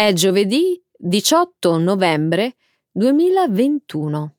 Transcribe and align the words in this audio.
È 0.00 0.14
giovedì 0.14 0.82
18 0.96 1.76
novembre 1.76 2.56
2021. 2.90 4.36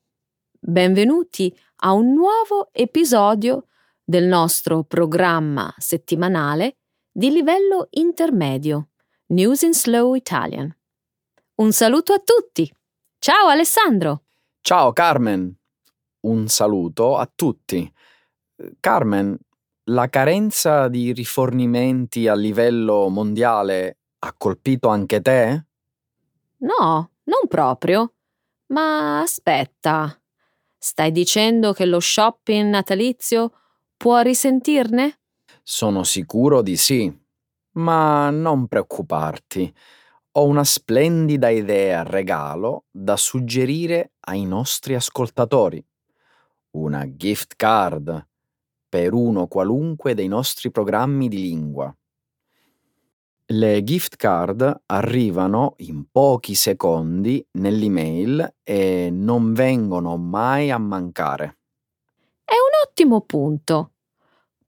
Benvenuti 0.59 1.55
a 1.83 1.91
un 1.91 2.15
nuovo 2.15 2.69
episodio 2.71 3.67
del 4.03 4.23
nostro 4.23 4.83
programma 4.83 5.71
settimanale 5.77 6.77
di 7.11 7.29
livello 7.29 7.89
intermedio 7.91 8.89
News 9.27 9.61
in 9.61 9.75
Slow 9.75 10.15
Italian. 10.15 10.75
Un 11.57 11.71
saluto 11.71 12.13
a 12.13 12.23
tutti. 12.25 12.67
Ciao 13.19 13.45
Alessandro. 13.45 14.23
Ciao 14.61 14.91
Carmen. 14.93 15.55
Un 16.21 16.47
saluto 16.47 17.17
a 17.17 17.31
tutti. 17.31 17.93
Carmen, 18.79 19.37
la 19.91 20.09
carenza 20.09 20.87
di 20.87 21.13
rifornimenti 21.13 22.27
a 22.27 22.33
livello 22.33 23.09
mondiale 23.09 23.97
ha 24.23 24.33
colpito 24.37 24.87
anche 24.89 25.21
te? 25.21 25.65
No, 26.57 27.11
non 27.23 27.47
proprio. 27.47 28.13
Ma 28.67 29.21
aspetta. 29.21 30.15
Stai 30.77 31.11
dicendo 31.11 31.73
che 31.73 31.85
lo 31.85 31.99
shopping 31.99 32.69
natalizio 32.69 33.51
può 33.97 34.19
risentirne? 34.21 35.19
Sono 35.63 36.03
sicuro 36.03 36.61
di 36.61 36.77
sì. 36.77 37.11
Ma 37.73 38.29
non 38.29 38.67
preoccuparti. 38.67 39.73
Ho 40.33 40.45
una 40.45 40.63
splendida 40.63 41.49
idea 41.49 42.03
regalo 42.03 42.85
da 42.89 43.17
suggerire 43.17 44.13
ai 44.21 44.45
nostri 44.45 44.95
ascoltatori. 44.95 45.83
Una 46.71 47.05
gift 47.15 47.55
card 47.55 48.27
per 48.87 49.13
uno 49.13 49.47
qualunque 49.47 50.13
dei 50.13 50.27
nostri 50.27 50.71
programmi 50.71 51.27
di 51.27 51.41
lingua. 51.41 51.93
Le 53.45 53.83
gift 53.83 54.15
card 54.15 54.83
arrivano 54.85 55.75
in 55.79 56.05
pochi 56.09 56.55
secondi 56.55 57.45
nell'email 57.53 58.55
e 58.63 59.09
non 59.11 59.53
vengono 59.53 60.15
mai 60.17 60.71
a 60.71 60.77
mancare. 60.77 61.59
È 62.43 62.53
un 62.53 62.87
ottimo 62.87 63.21
punto. 63.21 63.91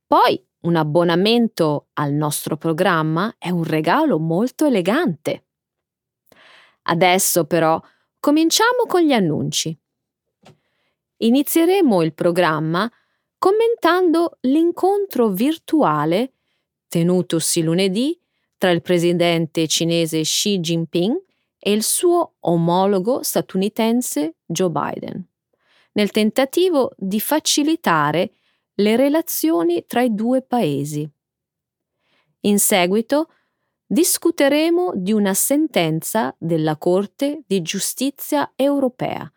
Poi 0.06 0.46
un 0.62 0.76
abbonamento 0.76 1.88
al 1.94 2.14
nostro 2.14 2.58
programma 2.58 3.36
è 3.38 3.50
un 3.50 3.64
regalo 3.64 4.20
molto 4.20 4.66
elegante. 4.66 5.46
Adesso 6.84 7.46
però 7.46 7.82
cominciamo 8.20 8.86
con 8.88 9.02
gli 9.02 9.14
annunci. 9.14 9.78
Inizieremo 11.18 12.02
il 12.02 12.14
programma 12.14 12.90
commentando 13.38 14.38
l'incontro 14.42 15.30
virtuale 15.30 16.34
tenutosi 16.88 17.62
lunedì 17.62 18.18
tra 18.64 18.72
il 18.72 18.82
presidente 18.82 19.68
cinese 19.68 20.22
Xi 20.22 20.62
Jinping 20.62 21.22
e 21.60 21.74
il 21.74 21.84
suo 21.84 22.36
omologo 22.40 23.22
statunitense 23.22 24.38
Joe 24.46 24.70
Biden, 24.70 25.28
nel 25.92 26.12
tentativo 26.12 26.94
di 26.96 27.20
facilitare 27.20 28.32
le 28.76 28.96
relazioni 28.96 29.84
tra 29.86 30.02
i 30.02 30.16
due 30.16 30.44
paesi. 30.44 31.06
In 32.46 32.58
seguito 32.58 33.34
discuteremo 33.86 34.94
di 34.96 35.12
una 35.12 35.34
sentenza 35.34 36.34
della 36.40 36.78
Corte 36.78 37.44
di 37.46 37.62
giustizia 37.62 38.54
europea, 38.56 39.30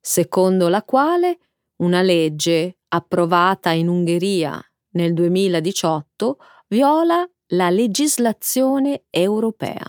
secondo 0.00 0.66
la 0.66 0.82
quale 0.82 1.38
una 1.76 2.02
legge 2.02 2.78
approvata 2.88 3.70
in 3.70 3.86
Ungheria 3.86 4.60
nel 4.94 5.14
2018 5.14 6.38
viola 6.66 7.24
la 7.52 7.70
legislazione 7.70 9.04
europea. 9.10 9.84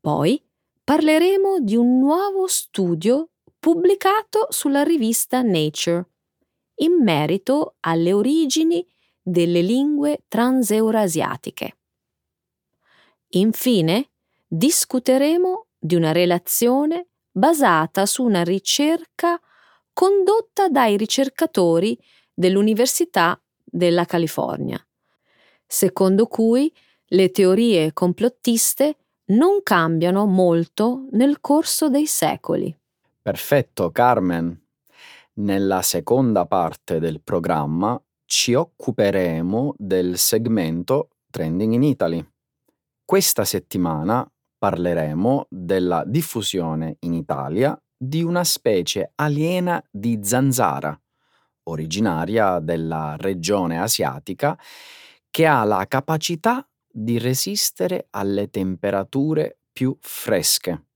Poi 0.00 0.42
parleremo 0.84 1.60
di 1.60 1.76
un 1.76 1.98
nuovo 1.98 2.46
studio 2.46 3.30
pubblicato 3.58 4.46
sulla 4.50 4.82
rivista 4.82 5.42
Nature 5.42 6.06
in 6.76 7.02
merito 7.02 7.76
alle 7.80 8.12
origini 8.12 8.86
delle 9.20 9.62
lingue 9.62 10.24
transeurasiatiche. 10.26 11.76
Infine, 13.34 14.10
discuteremo 14.46 15.66
di 15.78 15.94
una 15.94 16.12
relazione 16.12 17.06
basata 17.30 18.04
su 18.04 18.24
una 18.24 18.42
ricerca 18.42 19.40
condotta 19.92 20.68
dai 20.68 20.96
ricercatori 20.96 21.98
dell'Università 22.32 23.40
della 23.64 24.04
California, 24.04 24.84
secondo 25.72 26.26
cui 26.26 26.70
le 27.06 27.30
teorie 27.30 27.94
complottiste 27.94 28.96
non 29.28 29.62
cambiano 29.62 30.26
molto 30.26 31.06
nel 31.12 31.40
corso 31.40 31.88
dei 31.88 32.06
secoli. 32.06 32.76
Perfetto, 33.22 33.90
Carmen. 33.90 34.60
Nella 35.34 35.80
seconda 35.80 36.44
parte 36.44 36.98
del 36.98 37.22
programma 37.22 37.98
ci 38.26 38.52
occuperemo 38.52 39.74
del 39.78 40.18
segmento 40.18 41.08
Trending 41.30 41.72
in 41.72 41.82
Italy. 41.82 42.26
Questa 43.02 43.44
settimana 43.46 44.30
parleremo 44.58 45.46
della 45.48 46.04
diffusione 46.04 46.96
in 47.00 47.14
Italia 47.14 47.80
di 47.96 48.22
una 48.22 48.44
specie 48.44 49.12
aliena 49.14 49.82
di 49.90 50.18
zanzara, 50.22 50.98
originaria 51.64 52.58
della 52.58 53.16
regione 53.18 53.80
asiatica, 53.80 54.58
che 55.32 55.46
ha 55.46 55.64
la 55.64 55.86
capacità 55.88 56.68
di 56.86 57.18
resistere 57.18 58.08
alle 58.10 58.50
temperature 58.50 59.60
più 59.72 59.96
fresche. 59.98 60.88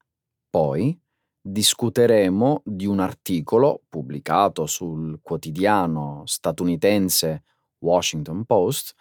Poi 0.50 0.97
discuteremo 1.41 2.60
di 2.62 2.84
un 2.84 3.00
articolo 3.00 3.80
pubblicato 3.88 4.66
sul 4.66 5.20
quotidiano 5.22 6.22
statunitense 6.26 7.44
Washington 7.78 8.44
Post 8.44 8.94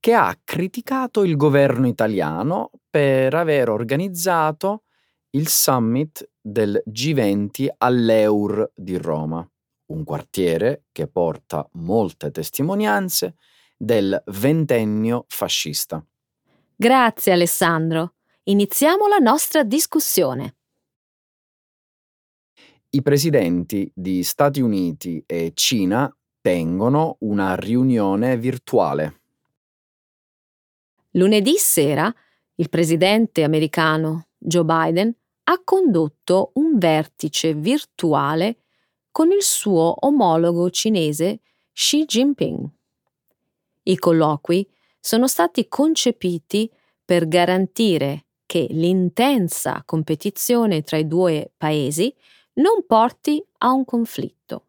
che 0.00 0.12
ha 0.12 0.36
criticato 0.42 1.22
il 1.22 1.36
governo 1.36 1.86
italiano 1.86 2.72
per 2.90 3.32
aver 3.32 3.68
organizzato 3.70 4.82
il 5.30 5.46
summit 5.46 6.28
del 6.40 6.82
G20 6.84 7.68
all'Eur 7.78 8.72
di 8.74 8.96
Roma, 8.96 9.48
un 9.92 10.02
quartiere 10.02 10.86
che 10.90 11.06
porta 11.06 11.64
molte 11.74 12.32
testimonianze 12.32 13.36
del 13.76 14.22
ventennio 14.26 15.24
fascista. 15.28 16.04
Grazie 16.76 17.32
Alessandro. 17.32 18.14
Iniziamo 18.44 19.06
la 19.06 19.18
nostra 19.18 19.62
discussione. 19.62 20.56
I 22.90 23.02
presidenti 23.02 23.90
di 23.94 24.22
Stati 24.22 24.60
Uniti 24.60 25.22
e 25.26 25.52
Cina 25.54 26.14
tengono 26.40 27.16
una 27.20 27.54
riunione 27.56 28.36
virtuale. 28.36 29.20
Lunedì 31.12 31.56
sera 31.56 32.12
il 32.56 32.68
presidente 32.68 33.42
americano 33.42 34.28
Joe 34.38 34.64
Biden 34.64 35.16
ha 35.44 35.60
condotto 35.64 36.50
un 36.54 36.78
vertice 36.78 37.54
virtuale 37.54 38.58
con 39.10 39.30
il 39.32 39.42
suo 39.42 39.94
omologo 40.06 40.70
cinese 40.70 41.40
Xi 41.72 42.04
Jinping. 42.04 42.68
I 43.84 43.96
colloqui 43.96 44.68
sono 45.00 45.26
stati 45.26 45.68
concepiti 45.68 46.70
per 47.04 47.28
garantire 47.28 48.26
che 48.46 48.66
l'intensa 48.70 49.82
competizione 49.84 50.82
tra 50.82 50.96
i 50.96 51.06
due 51.06 51.52
paesi 51.56 52.14
non 52.54 52.84
porti 52.86 53.44
a 53.58 53.72
un 53.72 53.84
conflitto. 53.84 54.66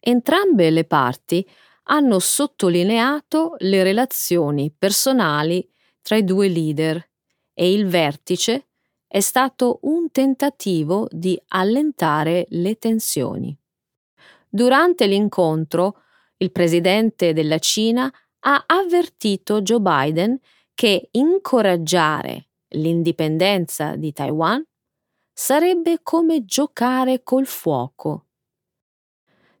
Entrambe 0.00 0.70
le 0.70 0.84
parti 0.84 1.46
hanno 1.84 2.18
sottolineato 2.18 3.56
le 3.58 3.82
relazioni 3.82 4.70
personali 4.76 5.66
tra 6.02 6.16
i 6.16 6.24
due 6.24 6.48
leader 6.48 7.10
e 7.52 7.72
il 7.72 7.86
vertice 7.86 8.68
è 9.06 9.20
stato 9.20 9.78
un 9.82 10.10
tentativo 10.10 11.06
di 11.10 11.40
allentare 11.48 12.46
le 12.50 12.76
tensioni. 12.76 13.56
Durante 14.48 15.06
l'incontro, 15.06 16.02
il 16.44 16.52
presidente 16.52 17.32
della 17.32 17.58
Cina 17.58 18.12
ha 18.40 18.64
avvertito 18.66 19.62
Joe 19.62 19.80
Biden 19.80 20.38
che 20.74 21.08
incoraggiare 21.12 22.48
l'indipendenza 22.74 23.96
di 23.96 24.12
Taiwan 24.12 24.62
sarebbe 25.32 26.00
come 26.02 26.44
giocare 26.44 27.22
col 27.22 27.46
fuoco. 27.46 28.26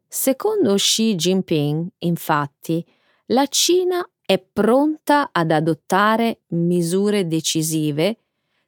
Secondo 0.06 0.74
Xi 0.74 1.14
Jinping, 1.14 1.88
infatti, 1.98 2.84
la 3.26 3.46
Cina 3.46 4.06
è 4.20 4.38
pronta 4.38 5.30
ad 5.32 5.50
adottare 5.50 6.42
misure 6.48 7.26
decisive 7.26 8.18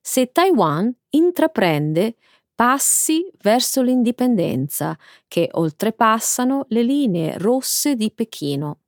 se 0.01 0.33
Taiwan 0.33 0.93
intraprende 1.11 2.17
passi 2.57 3.31
verso 3.43 3.83
l'indipendenza 3.83 4.99
che 5.29 5.49
oltrepassano 5.53 6.65
le 6.71 6.83
linee 6.83 7.37
rosse 7.39 7.95
di 7.95 8.11
Pechino. 8.11 8.79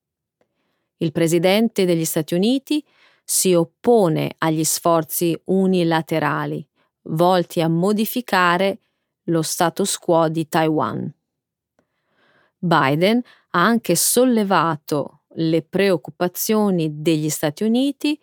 Il 0.96 1.12
presidente 1.12 1.84
degli 1.84 2.06
Stati 2.06 2.34
Uniti 2.34 2.82
si 3.22 3.52
oppone 3.52 4.34
agli 4.38 4.64
sforzi 4.64 5.38
unilaterali 5.44 6.66
volti 7.10 7.60
a 7.60 7.68
modificare 7.68 8.80
lo 9.24 9.42
status 9.42 9.98
quo 9.98 10.28
di 10.28 10.48
Taiwan. 10.48 11.14
Biden 12.58 13.22
ha 13.50 13.64
anche 13.64 13.94
sollevato 13.94 15.24
le 15.34 15.62
preoccupazioni 15.62 17.02
degli 17.02 17.28
Stati 17.28 17.64
Uniti 17.64 18.18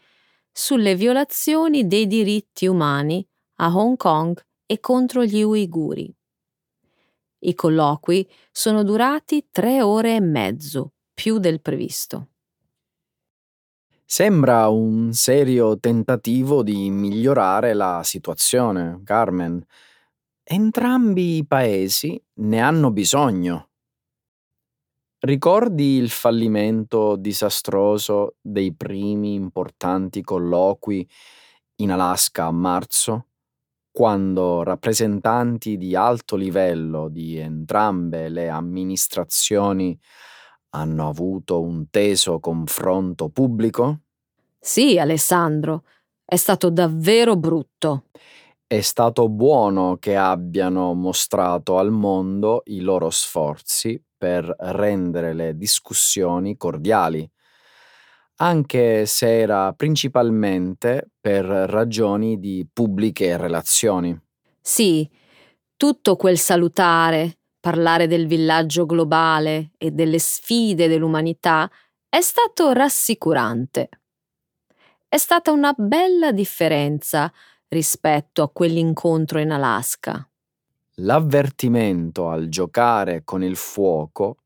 sulle 0.52 0.96
violazioni 0.96 1.86
dei 1.86 2.08
diritti 2.08 2.66
umani 2.66 3.26
a 3.58 3.76
Hong 3.76 3.96
Kong 3.96 4.44
e 4.66 4.80
contro 4.80 5.24
gli 5.24 5.42
uiguri. 5.42 6.14
I 7.40 7.54
colloqui 7.54 8.28
sono 8.52 8.84
durati 8.84 9.48
tre 9.52 9.82
ore 9.82 10.16
e 10.16 10.20
mezzo, 10.20 10.94
più 11.14 11.38
del 11.38 11.62
previsto. 11.62 12.30
Sembra 14.08 14.68
un 14.70 15.14
serio 15.14 15.80
tentativo 15.80 16.64
di 16.64 16.90
migliorare 16.90 17.74
la 17.74 18.02
situazione, 18.04 19.02
Carmen. 19.04 19.64
Entrambi 20.44 21.38
i 21.38 21.46
paesi 21.46 22.22
ne 22.36 22.60
hanno 22.62 22.92
bisogno. 22.92 23.70
Ricordi 25.20 25.96
il 25.98 26.10
fallimento 26.12 27.16
disastroso 27.16 28.36
dei 28.42 28.76
primi 28.76 29.34
importanti 29.34 30.22
colloqui 30.22 31.08
in 31.78 31.92
Alaska 31.92 32.46
a 32.46 32.52
marzo, 32.52 33.30
quando 33.96 34.62
rappresentanti 34.64 35.78
di 35.78 35.96
alto 35.96 36.36
livello 36.36 37.08
di 37.08 37.38
entrambe 37.38 38.28
le 38.28 38.50
amministrazioni 38.50 39.98
hanno 40.72 41.08
avuto 41.08 41.62
un 41.62 41.90
teso 41.90 42.42
confronto 42.42 43.30
pubblico? 43.30 44.02
Sì, 44.60 45.00
Alessandro, 45.00 45.86
è 46.26 46.36
stato 46.36 46.70
davvero 46.70 47.38
brutto. 47.38 48.08
È 48.68 48.82
stato 48.82 49.30
buono 49.30 49.96
che 49.98 50.18
abbiano 50.18 50.94
mostrato 50.94 51.78
al 51.78 51.92
mondo 51.92 52.64
i 52.66 52.82
loro 52.82 53.10
sforzi 53.10 53.98
per 54.18 54.54
rendere 54.60 55.32
le 55.34 55.56
discussioni 55.56 56.58
cordiali, 56.58 57.26
anche 58.38 59.06
se 59.06 59.40
era 59.40 59.74
principalmente 59.74 61.10
per 61.20 61.46
ragioni 61.46 62.40
di 62.40 62.68
pubbliche 62.72 63.38
relazioni. 63.38 64.18
Sì, 64.62 65.10
tutto 65.78 66.16
quel 66.16 66.38
salutare, 66.38 67.38
parlare 67.60 68.08
del 68.08 68.28
villaggio 68.28 68.86
globale 68.86 69.72
e 69.78 69.92
delle 69.92 70.20
sfide 70.20 70.88
dell'umanità 70.88 71.70
è 72.10 72.22
stato 72.22 72.72
rassicurante. 72.72 73.90
È 75.08 75.18
stata 75.18 75.52
una 75.52 75.74
bella 75.78 76.32
differenza 76.32 77.32
rispetto 77.68 78.42
a 78.44 78.50
quell'incontro 78.50 79.40
in 79.40 79.52
Alaska. 79.52 80.28
L'avvertimento 81.00 82.30
al 82.30 82.48
giocare 82.48 83.24
con 83.24 83.44
il 83.44 83.56
fuoco 83.56 84.38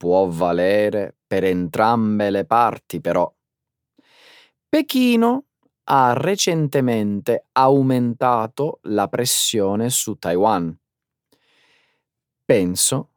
può 0.00 0.26
valere 0.28 1.18
per 1.26 1.44
entrambe 1.44 2.30
le 2.30 2.46
parti, 2.46 3.02
però. 3.02 3.30
Pechino 4.66 5.44
ha 5.90 6.14
recentemente 6.14 7.48
aumentato 7.52 8.78
la 8.84 9.08
pressione 9.08 9.90
su 9.90 10.16
Taiwan 10.16 10.74
penso 12.50 13.10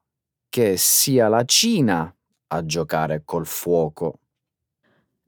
che 0.47 0.77
sia 0.77 1.27
la 1.27 1.43
Cina 1.43 2.15
a 2.49 2.65
giocare 2.67 3.23
col 3.25 3.47
fuoco. 3.47 4.19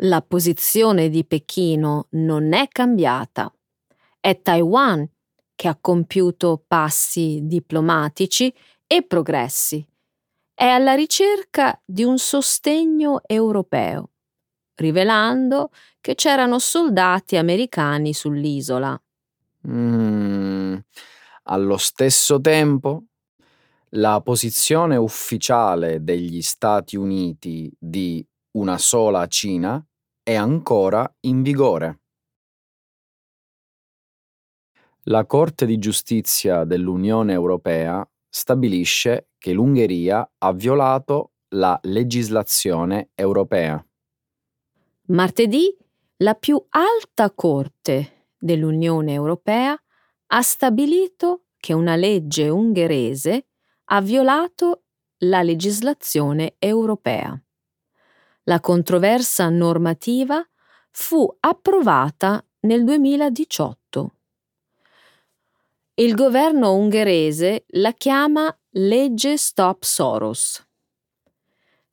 La 0.04 0.22
posizione 0.22 1.10
di 1.10 1.26
Pechino 1.26 2.10
non 2.12 2.54
è 2.54 2.68
cambiata. 2.68 3.52
È 4.20 4.40
Taiwan 4.44 5.10
che 5.56 5.68
ha 5.68 5.76
compiuto 5.82 6.64
passi 6.68 7.40
diplomatici 7.46 8.54
e 8.86 9.02
progressi. 9.02 9.84
È 10.58 10.64
alla 10.64 10.94
ricerca 10.94 11.78
di 11.84 12.06
un 12.06 12.18
sostegno 12.18 13.20
europeo, 13.26 14.12
rivelando 14.76 15.70
che 16.00 16.16
c'erano 16.16 16.60
soldati 16.60 17.36
americani 17.36 18.14
sull'isola. 18.14 18.98
Mm, 19.68 20.78
allo 21.44 21.76
stesso 21.76 22.40
tempo, 22.40 23.04
la 23.96 24.22
posizione 24.22 24.96
ufficiale 24.96 26.02
degli 26.02 26.42
Stati 26.42 26.96
Uniti 26.96 27.70
di 27.78 28.26
una 28.52 28.78
sola 28.78 29.28
Cina 29.28 29.86
è 30.24 30.36
ancora 30.36 31.06
in 31.22 31.42
vigore. 31.42 32.00
La 35.08 35.26
Corte 35.26 35.66
di 35.66 35.78
giustizia 35.80 36.64
dell'Unione 36.64 37.34
Europea 37.34 38.08
stabilisce 38.36 39.30
che 39.38 39.54
l'Ungheria 39.54 40.30
ha 40.40 40.52
violato 40.52 41.32
la 41.56 41.80
legislazione 41.84 43.12
europea. 43.16 43.82
Martedì 45.08 45.74
la 46.18 46.34
più 46.34 46.62
alta 46.70 47.32
Corte 47.32 48.32
dell'Unione 48.38 49.14
Europea 49.14 49.82
ha 50.28 50.42
stabilito 50.42 51.46
che 51.58 51.72
una 51.72 51.96
legge 51.96 52.50
ungherese 52.50 53.48
ha 53.86 54.02
violato 54.02 54.84
la 55.20 55.42
legislazione 55.42 56.56
europea. 56.60 57.42
La 58.44 58.60
controversa 58.60 59.48
normativa 59.48 60.46
fu 60.92 61.26
approvata 61.40 62.46
nel 62.62 62.84
2018. 62.84 63.85
Il 65.98 66.14
governo 66.14 66.76
ungherese 66.76 67.64
la 67.68 67.94
chiama 67.94 68.54
legge 68.72 69.38
Stop 69.38 69.84
Soros. 69.84 70.62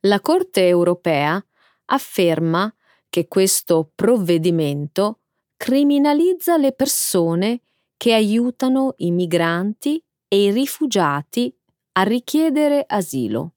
La 0.00 0.20
Corte 0.20 0.66
europea 0.66 1.40
afferma 1.84 2.74
che 3.08 3.28
questo 3.28 3.92
provvedimento 3.94 5.20
criminalizza 5.56 6.56
le 6.56 6.72
persone 6.72 7.60
che 7.96 8.12
aiutano 8.12 8.94
i 8.96 9.12
migranti 9.12 10.04
e 10.26 10.46
i 10.46 10.50
rifugiati 10.50 11.56
a 11.92 12.02
richiedere 12.02 12.82
asilo. 12.84 13.54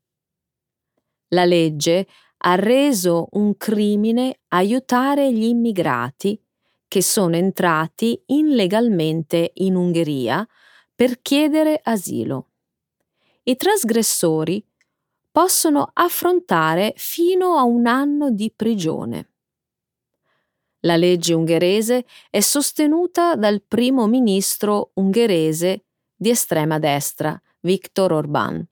La 1.30 1.46
legge 1.46 2.06
ha 2.38 2.54
reso 2.54 3.30
un 3.32 3.58
crimine 3.58 4.42
aiutare 4.50 5.34
gli 5.34 5.46
immigrati 5.46 6.40
che 6.96 7.02
sono 7.02 7.36
entrati 7.36 8.24
illegalmente 8.28 9.52
in 9.56 9.76
Ungheria 9.76 10.48
per 10.96 11.22
chiedere 11.22 11.78
asilo. 11.84 12.52
I 13.44 13.58
trasgressori 13.58 14.66
possono 15.30 15.90
affrontare 15.92 16.94
fino 16.96 17.58
a 17.58 17.64
un 17.64 17.86
anno 17.86 18.32
di 18.32 18.50
prigione. 18.56 19.34
La 20.84 20.96
legge 20.96 21.34
ungherese 21.34 22.06
è 22.30 22.40
sostenuta 22.40 23.36
dal 23.36 23.62
primo 23.62 24.08
ministro 24.08 24.92
ungherese 24.94 25.88
di 26.16 26.30
estrema 26.30 26.80
destra, 26.80 27.38
Viktor 27.60 28.14
Orbán. 28.14 28.64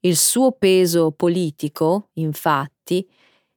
Il 0.00 0.16
suo 0.16 0.52
peso 0.52 1.10
politico, 1.10 2.08
infatti, 2.14 3.06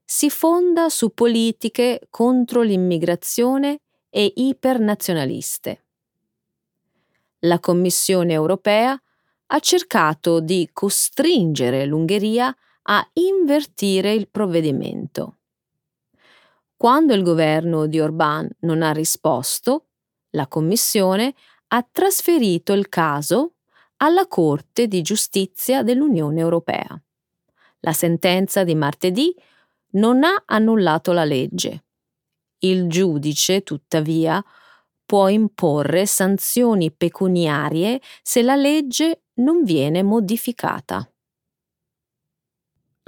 si 0.05 0.29
fonda 0.29 0.89
su 0.89 1.13
politiche 1.13 2.07
contro 2.11 2.61
l'immigrazione 2.61 3.79
e 4.09 4.31
ipernazionaliste. 4.35 5.83
La 7.39 7.59
Commissione 7.59 8.33
europea 8.33 8.99
ha 9.47 9.59
cercato 9.59 10.39
di 10.39 10.69
costringere 10.71 11.85
l'Ungheria 11.85 12.55
a 12.83 13.09
invertire 13.13 14.13
il 14.13 14.29
provvedimento. 14.29 15.37
Quando 16.77 17.13
il 17.13 17.23
governo 17.23 17.87
di 17.87 17.99
Orbán 17.99 18.47
non 18.59 18.83
ha 18.83 18.91
risposto, 18.91 19.87
la 20.31 20.47
Commissione 20.47 21.33
ha 21.67 21.87
trasferito 21.89 22.73
il 22.73 22.89
caso 22.89 23.53
alla 23.97 24.27
Corte 24.27 24.87
di 24.87 25.01
giustizia 25.01 25.83
dell'Unione 25.83 26.41
Europea. 26.41 27.01
La 27.79 27.93
sentenza 27.93 28.63
di 28.63 28.75
martedì 28.75 29.33
non 29.95 30.23
ha 30.23 30.43
annullato 30.45 31.11
la 31.11 31.25
legge. 31.25 31.83
Il 32.59 32.87
giudice, 32.89 33.63
tuttavia, 33.63 34.43
può 35.05 35.27
imporre 35.27 36.05
sanzioni 36.05 36.91
pecuniarie 36.91 38.01
se 38.21 38.41
la 38.41 38.55
legge 38.55 39.23
non 39.35 39.63
viene 39.63 40.01
modificata. 40.01 41.07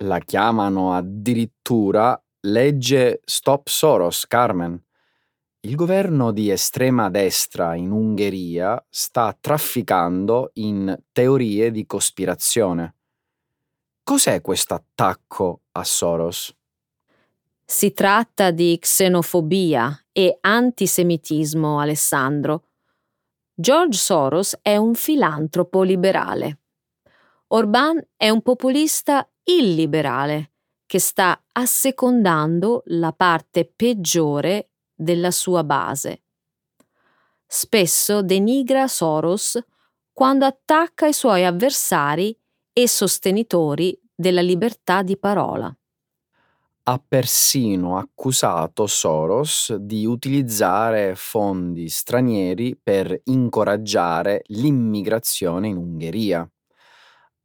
La 0.02 0.20
chiamano 0.20 0.94
addirittura 0.94 2.22
legge 2.42 3.22
Stop 3.26 3.68
Soros, 3.68 4.28
Carmen. 4.28 4.80
Il 5.62 5.76
governo 5.76 6.32
di 6.32 6.52
estrema 6.52 7.10
destra 7.10 7.74
in 7.74 7.92
Ungheria 7.92 8.86
sta 8.90 9.36
trafficando 9.38 10.52
in 10.54 10.96
teorie 11.12 11.72
di 11.72 11.86
cospirazione. 11.88 12.96
Cos'è 14.04 14.40
questo 14.40 14.76
attacco 14.76 15.64
a 15.72 15.84
Soros? 15.84 16.56
Si 17.70 17.92
tratta 17.92 18.52
di 18.52 18.78
xenofobia 18.80 20.06
e 20.14 20.38
antisemitismo, 20.40 21.82
Alessandro. 21.82 22.70
George 23.54 23.98
Soros 23.98 24.58
è 24.62 24.78
un 24.78 24.96
filantropo 24.96 25.82
liberale. 25.82 26.62
Orban 27.48 28.02
è 28.16 28.30
un 28.30 28.42
populista 28.42 29.30
illiberale 29.44 30.54
che 30.86 31.00
sta 31.00 31.44
assecondando 31.52 32.84
la 32.86 33.12
parte 33.12 33.66
peggiore 33.66 34.70
della 34.96 35.32
sua 35.32 35.66
base. 35.66 36.24
Spesso 37.46 38.22
denigra 38.22 38.88
Soros 38.88 39.62
quando 40.14 40.46
attacca 40.46 41.06
i 41.06 41.14
suoi 41.14 41.44
avversari 41.44 42.34
e 42.72 42.88
sostenitori 42.88 44.00
della 44.16 44.42
libertà 44.42 45.02
di 45.02 45.18
parola. 45.18 45.78
Ha 46.90 47.04
persino 47.06 47.98
accusato 47.98 48.88
Soros 48.88 49.76
di 49.76 50.06
utilizzare 50.06 51.16
fondi 51.16 51.90
stranieri 51.90 52.80
per 52.82 53.20
incoraggiare 53.26 54.44
l'immigrazione 54.48 55.68
in 55.68 55.76
Ungheria. 55.76 56.50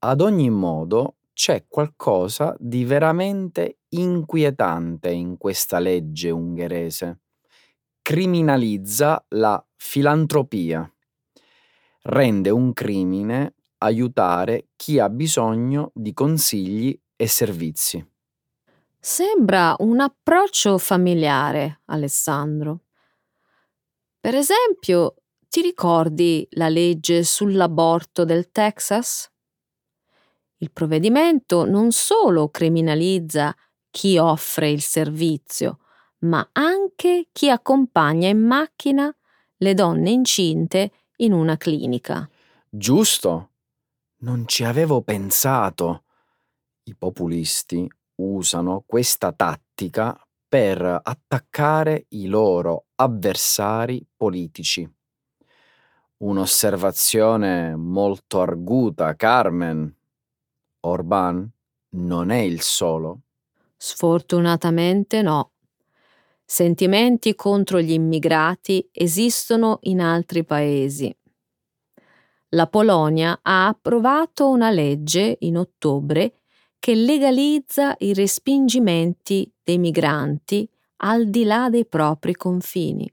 Ad 0.00 0.20
ogni 0.20 0.48
modo, 0.48 1.16
c'è 1.32 1.64
qualcosa 1.66 2.54
di 2.58 2.84
veramente 2.84 3.78
inquietante 3.88 5.10
in 5.10 5.36
questa 5.36 5.80
legge 5.80 6.30
ungherese. 6.30 7.20
Criminalizza 8.00 9.24
la 9.30 9.64
filantropia. 9.74 10.88
Rende 12.02 12.50
un 12.50 12.72
crimine 12.72 13.54
aiutare 13.78 14.68
chi 14.76 15.00
ha 15.00 15.08
bisogno 15.08 15.90
di 15.94 16.12
consigli 16.12 16.96
e 17.16 17.26
servizi. 17.26 18.11
Sembra 19.04 19.74
un 19.80 19.98
approccio 19.98 20.78
familiare, 20.78 21.80
Alessandro. 21.86 22.82
Per 24.20 24.32
esempio, 24.32 25.16
ti 25.48 25.60
ricordi 25.60 26.46
la 26.50 26.68
legge 26.68 27.24
sull'aborto 27.24 28.24
del 28.24 28.52
Texas? 28.52 29.28
Il 30.58 30.70
provvedimento 30.70 31.64
non 31.64 31.90
solo 31.90 32.48
criminalizza 32.50 33.52
chi 33.90 34.18
offre 34.18 34.70
il 34.70 34.82
servizio, 34.82 35.80
ma 36.18 36.48
anche 36.52 37.26
chi 37.32 37.50
accompagna 37.50 38.28
in 38.28 38.38
macchina 38.38 39.12
le 39.56 39.74
donne 39.74 40.10
incinte 40.10 40.92
in 41.16 41.32
una 41.32 41.56
clinica. 41.56 42.30
Giusto? 42.70 43.50
Non 44.18 44.46
ci 44.46 44.62
avevo 44.62 45.02
pensato. 45.02 46.04
I 46.84 46.94
populisti 46.94 47.90
usano 48.22 48.84
questa 48.86 49.32
tattica 49.32 50.18
per 50.48 50.82
attaccare 50.82 52.06
i 52.10 52.26
loro 52.26 52.86
avversari 52.96 54.06
politici. 54.16 54.88
Un'osservazione 56.18 57.74
molto 57.74 58.40
arguta, 58.40 59.16
Carmen. 59.16 59.92
Orban 60.80 61.50
non 61.90 62.30
è 62.30 62.38
il 62.38 62.60
solo. 62.60 63.20
Sfortunatamente 63.76 65.22
no. 65.22 65.52
Sentimenti 66.44 67.34
contro 67.34 67.80
gli 67.80 67.92
immigrati 67.92 68.88
esistono 68.92 69.78
in 69.82 70.00
altri 70.00 70.44
paesi. 70.44 71.16
La 72.50 72.66
Polonia 72.66 73.38
ha 73.40 73.68
approvato 73.68 74.50
una 74.50 74.70
legge 74.70 75.38
in 75.40 75.56
ottobre 75.56 76.41
che 76.82 76.96
legalizza 76.96 77.94
i 77.98 78.12
respingimenti 78.12 79.48
dei 79.62 79.78
migranti 79.78 80.68
al 81.04 81.30
di 81.30 81.44
là 81.44 81.70
dei 81.70 81.86
propri 81.86 82.34
confini. 82.34 83.08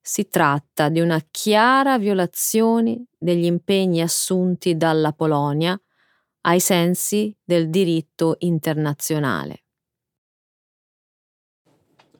Si 0.00 0.28
tratta 0.28 0.88
di 0.88 1.00
una 1.00 1.20
chiara 1.32 1.98
violazione 1.98 3.06
degli 3.18 3.44
impegni 3.44 4.00
assunti 4.00 4.76
dalla 4.76 5.10
Polonia 5.10 5.76
ai 6.42 6.60
sensi 6.60 7.36
del 7.42 7.70
diritto 7.70 8.36
internazionale. 8.38 9.64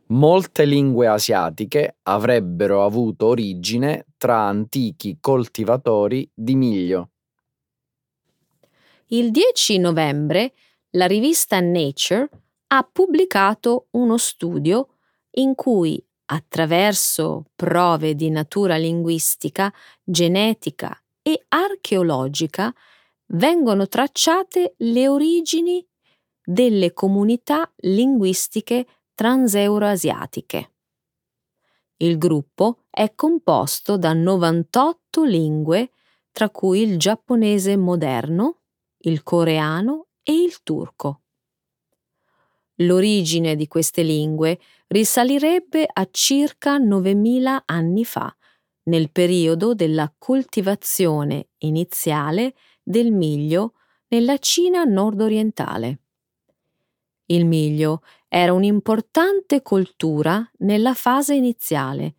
Molte 0.07 0.65
lingue 0.65 1.07
asiatiche 1.07 1.99
avrebbero 2.03 2.85
avuto 2.85 3.27
origine 3.27 4.05
tra 4.17 4.49
antichi 4.49 5.19
coltivatori 5.21 6.29
di 6.35 6.57
miglio. 6.57 7.10
Il 9.13 9.33
10 9.33 9.79
novembre 9.79 10.53
la 10.91 11.07
rivista 11.07 11.59
Nature 11.59 12.29
ha 12.69 12.89
pubblicato 12.93 13.89
uno 13.91 14.17
studio 14.17 14.99
in 15.33 15.57
cui, 15.57 16.01
attraverso 16.27 17.47
prove 17.57 18.15
di 18.15 18.31
natura 18.31 18.77
linguistica, 18.77 19.73
genetica 20.05 20.97
e 21.23 21.45
archeologica, 21.49 22.73
vengono 23.33 23.89
tracciate 23.89 24.75
le 24.77 25.09
origini 25.09 25.85
delle 26.45 26.93
comunità 26.93 27.69
linguistiche 27.79 28.87
transeuroasiatiche. 29.17 30.71
Il 31.97 32.17
gruppo 32.17 32.85
è 32.89 33.13
composto 33.17 33.99
da 33.99 34.13
98 34.13 35.25
lingue, 35.25 35.91
tra 36.31 36.49
cui 36.49 36.83
il 36.83 36.97
giapponese 36.97 37.77
moderno, 37.77 38.60
il 39.03 39.23
coreano 39.23 40.09
e 40.23 40.33
il 40.33 40.63
turco. 40.63 41.23
L'origine 42.77 43.57
di 43.57 43.69
queste 43.69 44.03
lingue 44.03 44.59
risalirebbe 44.89 45.87
a 45.91 46.09
circa 46.11 46.77
9000 46.79 47.65
anni 47.67 48.05
fa, 48.05 48.35
nel 48.85 49.11
periodo 49.11 49.75
della 49.75 50.13
coltivazione 50.17 51.49
iniziale 51.59 52.55
del 52.83 53.13
miglio 53.13 53.75
nella 54.09 54.39
Cina 54.39 54.85
nordorientale. 54.85 56.01
Il 57.27 57.45
miglio 57.45 58.03
era 58.29 58.53
un'importante 58.53 59.63
coltura 59.63 60.49
nella 60.59 60.95
fase 60.95 61.35
iniziale, 61.35 62.17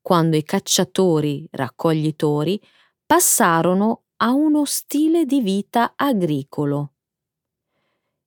quando 0.00 0.36
i 0.36 0.44
cacciatori-raccoglitori 0.44 2.60
passarono 3.04 4.04
a 4.18 4.32
uno 4.32 4.64
stile 4.64 5.26
di 5.26 5.40
vita 5.40 5.92
agricolo. 5.94 6.92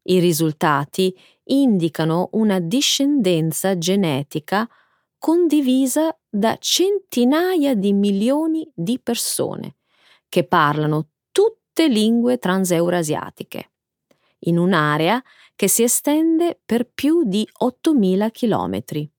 I 0.04 0.20
risultati 0.20 1.16
indicano 1.46 2.30
una 2.34 2.60
discendenza 2.60 3.78
genetica 3.78 4.68
condivisa 5.18 6.16
da 6.28 6.58
centinaia 6.60 7.76
di 7.76 7.94
milioni 7.94 8.70
di 8.74 9.00
persone 9.00 9.76
che 10.30 10.46
parlano 10.46 11.10
tutte 11.32 11.88
lingue 11.88 12.38
transeurasiatiche, 12.38 13.72
in 14.42 14.58
un'area 14.58 15.22
che 15.56 15.68
si 15.68 15.84
estende 15.84 16.60
per 16.64 16.90
più 16.90 17.24
di 17.24 17.48
8.000 17.62 18.32
chilometri. 18.32 19.12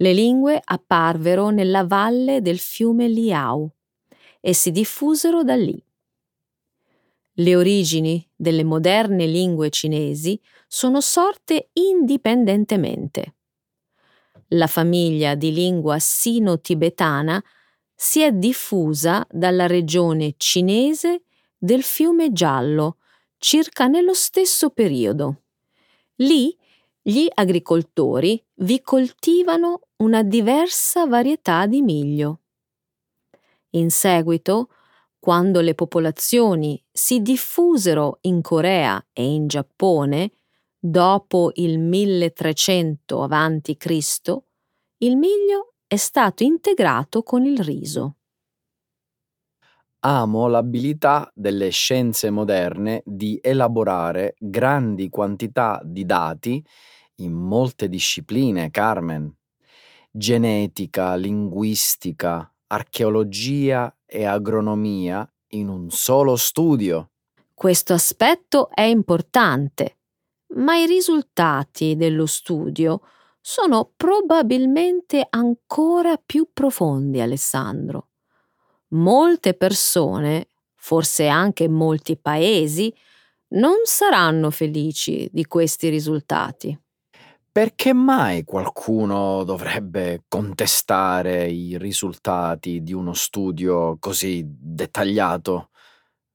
Le 0.00 0.12
lingue 0.12 0.60
apparvero 0.62 1.50
nella 1.50 1.84
valle 1.84 2.40
del 2.40 2.58
fiume 2.58 3.08
Liao 3.08 3.74
e 4.40 4.52
si 4.54 4.70
diffusero 4.70 5.42
da 5.42 5.56
lì. 5.56 5.82
Le 7.40 7.56
origini 7.56 8.28
delle 8.34 8.64
moderne 8.64 9.26
lingue 9.26 9.70
cinesi 9.70 10.40
sono 10.66 11.00
sorte 11.00 11.70
indipendentemente. 11.74 13.36
La 14.52 14.66
famiglia 14.66 15.34
di 15.34 15.52
lingua 15.52 15.98
sino-tibetana 15.98 17.42
si 17.94 18.20
è 18.20 18.32
diffusa 18.32 19.26
dalla 19.30 19.66
regione 19.66 20.34
cinese 20.36 21.22
del 21.56 21.82
fiume 21.82 22.32
Giallo 22.32 22.98
circa 23.38 23.86
nello 23.86 24.14
stesso 24.14 24.70
periodo. 24.70 25.42
Lì 26.16 26.56
gli 27.00 27.26
agricoltori 27.32 28.42
vi 28.56 28.80
coltivano 28.82 29.80
una 29.96 30.22
diversa 30.22 31.06
varietà 31.06 31.66
di 31.66 31.82
miglio. 31.82 32.40
In 33.70 33.90
seguito, 33.90 34.70
quando 35.18 35.60
le 35.60 35.74
popolazioni 35.74 36.82
si 36.90 37.20
diffusero 37.20 38.18
in 38.22 38.40
Corea 38.40 39.04
e 39.12 39.24
in 39.24 39.46
Giappone, 39.46 40.32
dopo 40.78 41.50
il 41.54 41.78
1300 41.78 43.22
a.C., 43.22 44.36
il 44.98 45.16
miglio 45.16 45.74
è 45.86 45.96
stato 45.96 46.42
integrato 46.42 47.22
con 47.22 47.44
il 47.44 47.58
riso. 47.58 48.16
Amo 50.00 50.46
l'abilità 50.46 51.30
delle 51.34 51.70
scienze 51.70 52.30
moderne 52.30 53.02
di 53.04 53.38
elaborare 53.42 54.36
grandi 54.38 55.08
quantità 55.08 55.80
di 55.84 56.04
dati 56.04 56.64
in 57.16 57.32
molte 57.32 57.88
discipline, 57.88 58.70
Carmen. 58.70 59.34
Genetica, 60.10 61.16
linguistica, 61.16 62.52
archeologia 62.68 63.94
e 64.06 64.24
agronomia 64.24 65.30
in 65.48 65.68
un 65.68 65.90
solo 65.90 66.36
studio. 66.36 67.10
Questo 67.52 67.92
aspetto 67.92 68.70
è 68.70 68.82
importante 68.82 69.98
ma 70.54 70.76
i 70.76 70.86
risultati 70.86 71.96
dello 71.96 72.26
studio 72.26 73.00
sono 73.40 73.92
probabilmente 73.96 75.26
ancora 75.28 76.16
più 76.16 76.48
profondi, 76.52 77.20
Alessandro. 77.20 78.08
Molte 78.88 79.54
persone, 79.54 80.48
forse 80.74 81.28
anche 81.28 81.68
molti 81.68 82.16
paesi, 82.16 82.92
non 83.48 83.76
saranno 83.84 84.50
felici 84.50 85.28
di 85.32 85.44
questi 85.46 85.88
risultati. 85.88 86.78
Perché 87.58 87.92
mai 87.92 88.44
qualcuno 88.44 89.42
dovrebbe 89.42 90.22
contestare 90.28 91.48
i 91.48 91.76
risultati 91.76 92.84
di 92.84 92.92
uno 92.92 93.14
studio 93.14 93.96
così 93.98 94.44
dettagliato? 94.46 95.70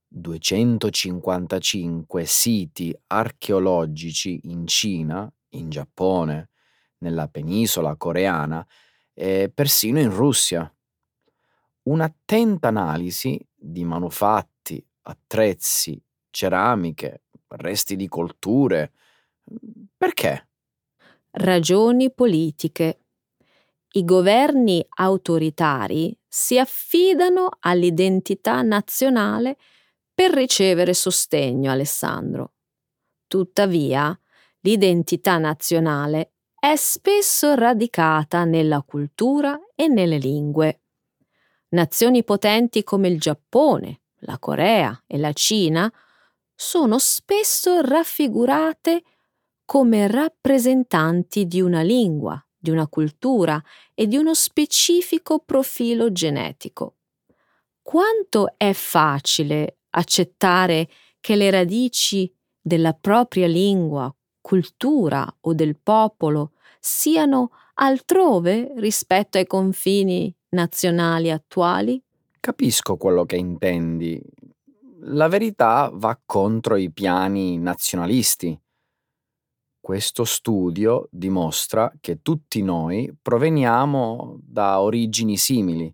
255 0.05 2.25
siti 2.25 2.93
archeologici 3.07 4.49
in 4.49 4.67
Cina, 4.67 5.31
in 5.51 5.69
Giappone, 5.69 6.49
nella 6.97 7.29
penisola 7.29 7.95
coreana 7.95 8.67
e 9.13 9.49
persino 9.55 10.01
in 10.01 10.13
Russia. 10.13 10.69
Un'attenta 11.83 12.67
analisi 12.67 13.39
di 13.55 13.85
manufatti, 13.85 14.85
attrezzi, 15.03 15.97
ceramiche, 16.31 17.21
resti 17.47 17.95
di 17.95 18.09
colture. 18.09 18.91
Perché? 19.95 20.47
Ragioni 21.35 22.13
politiche. 22.13 22.99
I 23.93 24.05
governi 24.05 24.85
autoritari 24.87 26.15
si 26.27 26.59
affidano 26.59 27.49
all'identità 27.61 28.61
nazionale 28.61 29.57
per 30.13 30.29
ricevere 30.29 30.93
sostegno, 30.93 31.71
Alessandro. 31.71 32.53
Tuttavia, 33.25 34.15
l'identità 34.59 35.39
nazionale 35.39 36.33
è 36.59 36.75
spesso 36.75 37.55
radicata 37.55 38.43
nella 38.43 38.83
cultura 38.83 39.59
e 39.73 39.87
nelle 39.87 40.19
lingue. 40.19 40.81
Nazioni 41.69 42.23
potenti 42.23 42.83
come 42.83 43.07
il 43.07 43.19
Giappone, 43.19 44.01
la 44.19 44.37
Corea 44.37 45.03
e 45.07 45.17
la 45.17 45.33
Cina 45.33 45.91
sono 46.53 46.99
spesso 46.99 47.81
raffigurate 47.81 49.01
come 49.65 50.07
rappresentanti 50.07 51.47
di 51.47 51.61
una 51.61 51.81
lingua, 51.81 52.43
di 52.57 52.69
una 52.69 52.87
cultura 52.87 53.61
e 53.93 54.07
di 54.07 54.17
uno 54.17 54.33
specifico 54.33 55.39
profilo 55.39 56.11
genetico. 56.11 56.95
Quanto 57.81 58.53
è 58.57 58.71
facile 58.73 59.79
accettare 59.91 60.87
che 61.19 61.35
le 61.35 61.51
radici 61.51 62.33
della 62.61 62.93
propria 62.93 63.47
lingua, 63.47 64.13
cultura 64.39 65.25
o 65.41 65.53
del 65.53 65.77
popolo 65.77 66.51
siano 66.79 67.51
altrove 67.75 68.73
rispetto 68.77 69.37
ai 69.37 69.47
confini 69.47 70.33
nazionali 70.49 71.31
attuali? 71.31 72.01
Capisco 72.39 72.97
quello 72.97 73.25
che 73.25 73.37
intendi. 73.37 74.21
La 75.05 75.27
verità 75.27 75.89
va 75.93 76.17
contro 76.25 76.75
i 76.75 76.91
piani 76.91 77.57
nazionalisti. 77.57 78.57
Questo 79.83 80.23
studio 80.23 81.09
dimostra 81.11 81.91
che 81.99 82.21
tutti 82.21 82.61
noi 82.61 83.13
proveniamo 83.21 84.39
da 84.41 84.79
origini 84.79 85.35
simili. 85.35 85.93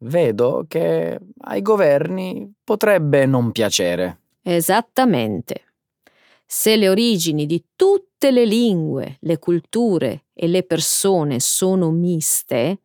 Vedo 0.00 0.66
che 0.68 1.18
ai 1.44 1.62
governi 1.62 2.52
potrebbe 2.62 3.24
non 3.24 3.52
piacere. 3.52 4.18
Esattamente. 4.42 5.72
Se 6.44 6.76
le 6.76 6.90
origini 6.90 7.46
di 7.46 7.64
tutte 7.74 8.30
le 8.30 8.44
lingue, 8.44 9.16
le 9.20 9.38
culture 9.38 10.26
e 10.34 10.46
le 10.46 10.62
persone 10.62 11.40
sono 11.40 11.90
miste, 11.90 12.80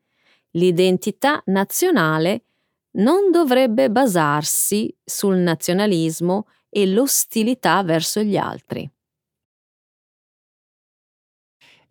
l'identità 0.51 1.43
nazionale 1.47 2.43
non 2.91 3.31
dovrebbe 3.31 3.91
basarsi 3.91 4.95
sul 5.03 5.35
nazionalismo 5.35 6.47
e 6.69 6.87
l'ostilità 6.87 7.83
verso 7.83 8.21
gli 8.21 8.37
altri. 8.37 8.89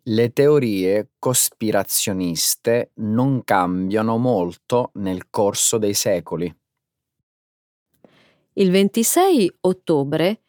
Le 0.09 0.33
teorie 0.33 1.11
cospirazioniste 1.19 2.93
non 2.95 3.43
cambiano 3.43 4.17
molto 4.17 4.89
nel 4.95 5.29
corso 5.29 5.77
dei 5.77 5.93
secoli. 5.93 6.51
Il 8.53 8.71
26 8.71 9.57
ottobre 9.61 10.41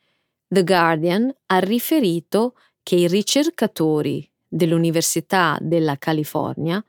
The 0.49 0.64
Guardian 0.64 1.31
ha 1.46 1.59
riferito 1.59 2.57
che 2.83 2.96
i 2.96 3.07
ricercatori 3.07 4.27
dell'Università 4.49 5.59
della 5.61 5.99
California 5.99 6.83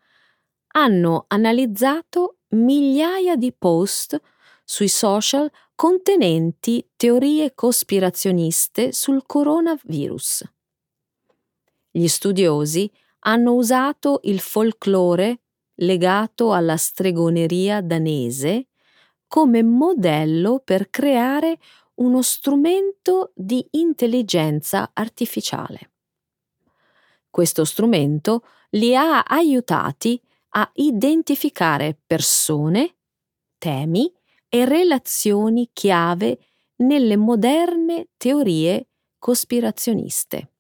hanno 0.74 1.26
analizzato 1.28 2.38
migliaia 2.52 3.36
di 3.36 3.52
post 3.52 4.18
sui 4.64 4.88
social 4.88 5.52
contenenti 5.76 6.88
teorie 6.96 7.54
cospirazioniste 7.54 8.94
sul 8.94 9.26
coronavirus. 9.26 10.46
Gli 11.92 12.08
studiosi 12.08 12.90
hanno 13.20 13.54
usato 13.54 14.22
il 14.24 14.40
folklore 14.40 15.42
legato 15.76 16.54
alla 16.54 16.78
stregoneria 16.78 17.82
danese 17.82 18.68
come 19.28 19.62
modello 19.62 20.62
per 20.64 20.90
creare 20.90 21.60
uno 21.96 22.22
strumento 22.22 23.32
di 23.36 23.66
intelligenza 23.72 24.92
artificiale. 24.94 25.92
Questo 27.30 27.64
strumento 27.66 28.46
li 28.72 28.96
ha 28.96 29.22
aiutati 29.22 30.22
a 30.54 30.70
identificare 30.76 31.98
persone, 32.06 32.96
temi 33.58 34.12
e 34.50 34.66
relazioni 34.66 35.70
chiave 35.72 36.40
nelle 36.78 37.16
moderne 37.16 38.10
teorie 38.18 38.88
cospirazioniste. 39.18 40.51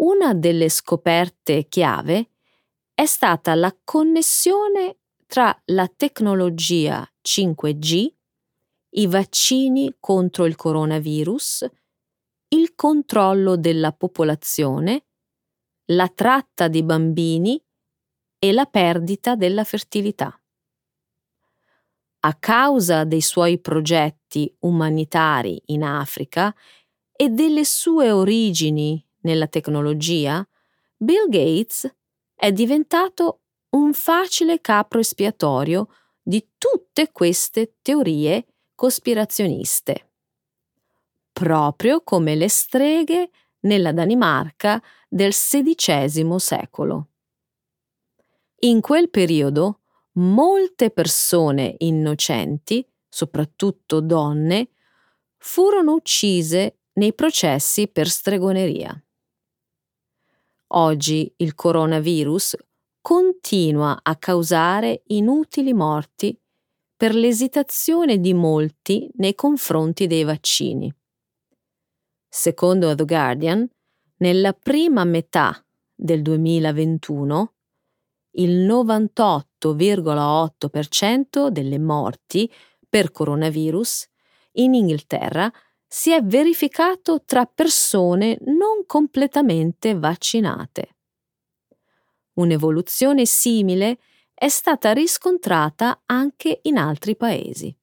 Una 0.00 0.32
delle 0.32 0.68
scoperte 0.68 1.66
chiave 1.66 2.30
è 2.94 3.04
stata 3.04 3.56
la 3.56 3.76
connessione 3.82 4.98
tra 5.26 5.60
la 5.66 5.88
tecnologia 5.88 7.04
5G, 7.20 8.14
i 8.90 9.06
vaccini 9.08 9.96
contro 9.98 10.46
il 10.46 10.54
coronavirus, 10.54 11.68
il 12.50 12.76
controllo 12.76 13.56
della 13.56 13.90
popolazione, 13.90 15.06
la 15.86 16.06
tratta 16.06 16.68
di 16.68 16.84
bambini 16.84 17.60
e 18.38 18.52
la 18.52 18.66
perdita 18.66 19.34
della 19.34 19.64
fertilità. 19.64 20.40
A 22.20 22.34
causa 22.36 23.02
dei 23.02 23.20
suoi 23.20 23.58
progetti 23.58 24.54
umanitari 24.60 25.60
in 25.66 25.82
Africa 25.82 26.54
e 27.10 27.30
delle 27.30 27.64
sue 27.64 28.12
origini 28.12 29.04
nella 29.20 29.46
tecnologia, 29.46 30.46
Bill 30.96 31.28
Gates 31.28 31.92
è 32.34 32.52
diventato 32.52 33.40
un 33.70 33.92
facile 33.92 34.60
capro 34.60 35.00
espiatorio 35.00 35.88
di 36.22 36.46
tutte 36.58 37.10
queste 37.10 37.76
teorie 37.82 38.46
cospirazioniste, 38.74 40.10
proprio 41.32 42.02
come 42.02 42.34
le 42.34 42.48
streghe 42.48 43.30
nella 43.60 43.92
Danimarca 43.92 44.82
del 45.08 45.32
XVI 45.32 46.38
secolo. 46.38 47.08
In 48.60 48.80
quel 48.80 49.08
periodo 49.08 49.80
molte 50.14 50.90
persone 50.90 51.74
innocenti, 51.78 52.86
soprattutto 53.08 54.00
donne, 54.00 54.70
furono 55.36 55.92
uccise 55.92 56.80
nei 56.94 57.14
processi 57.14 57.88
per 57.88 58.08
stregoneria. 58.08 59.00
Oggi 60.70 61.32
il 61.36 61.54
coronavirus 61.54 62.54
continua 63.00 64.00
a 64.02 64.16
causare 64.16 65.04
inutili 65.06 65.72
morti 65.72 66.38
per 66.94 67.14
l'esitazione 67.14 68.18
di 68.18 68.34
molti 68.34 69.08
nei 69.14 69.34
confronti 69.34 70.06
dei 70.06 70.24
vaccini. 70.24 70.94
Secondo 72.28 72.94
The 72.94 73.04
Guardian, 73.04 73.66
nella 74.18 74.52
prima 74.52 75.04
metà 75.04 75.58
del 75.94 76.20
2021 76.20 77.54
il 78.32 78.66
98,8% 78.66 81.48
delle 81.48 81.78
morti 81.78 82.52
per 82.86 83.10
coronavirus 83.10 84.06
in 84.52 84.74
Inghilterra 84.74 85.50
si 85.88 86.12
è 86.12 86.22
verificato 86.22 87.22
tra 87.24 87.46
persone 87.46 88.36
non 88.44 88.84
completamente 88.86 89.98
vaccinate. 89.98 90.96
Un'evoluzione 92.34 93.24
simile 93.24 93.98
è 94.34 94.48
stata 94.48 94.92
riscontrata 94.92 96.02
anche 96.06 96.60
in 96.62 96.76
altri 96.76 97.16
paesi. 97.16 97.74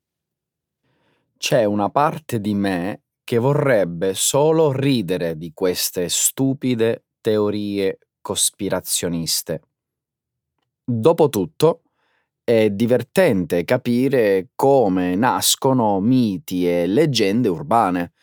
C'è 1.38 1.66
una 1.66 1.90
parte 1.90 2.40
di 2.40 2.54
me 2.54 3.02
che 3.24 3.40
vorrebbe 3.40 4.14
solo 4.14 4.72
ridere 4.72 5.36
di 5.36 5.52
queste 5.54 6.08
stupide 6.08 7.08
teorie 7.20 7.98
cospirazioniste. 8.22 9.62
Dopotutto, 10.84 11.82
è 12.46 12.70
divertente 12.70 13.66
capire 13.66 14.50
come 14.54 15.16
nascono 15.16 16.00
miti 16.00 16.70
e 16.70 16.86
leggende 16.86 17.50
urbane. 17.50 18.14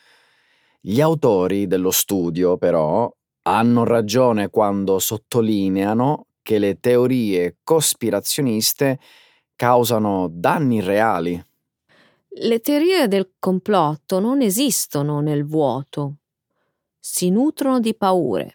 Gli 0.81 1.01
autori 1.01 1.67
dello 1.67 1.91
studio, 1.91 2.57
però, 2.57 3.13
hanno 3.43 3.85
ragione 3.85 4.49
quando 4.49 5.01
sottolineano 5.01 6.27
che 6.41 6.61
le 6.61 6.79
teorie 6.79 7.57
cospirazioniste 7.65 9.01
causano 9.57 10.29
danni 10.31 10.81
reali. 10.81 11.45
Le 12.29 12.61
teorie 12.61 13.09
del 13.09 13.33
complotto 13.41 14.21
non 14.21 14.41
esistono 14.41 15.21
nel 15.21 15.45
vuoto. 15.45 16.19
Si 17.01 17.29
nutrono 17.29 17.81
di 17.81 17.95
paure. 17.97 18.55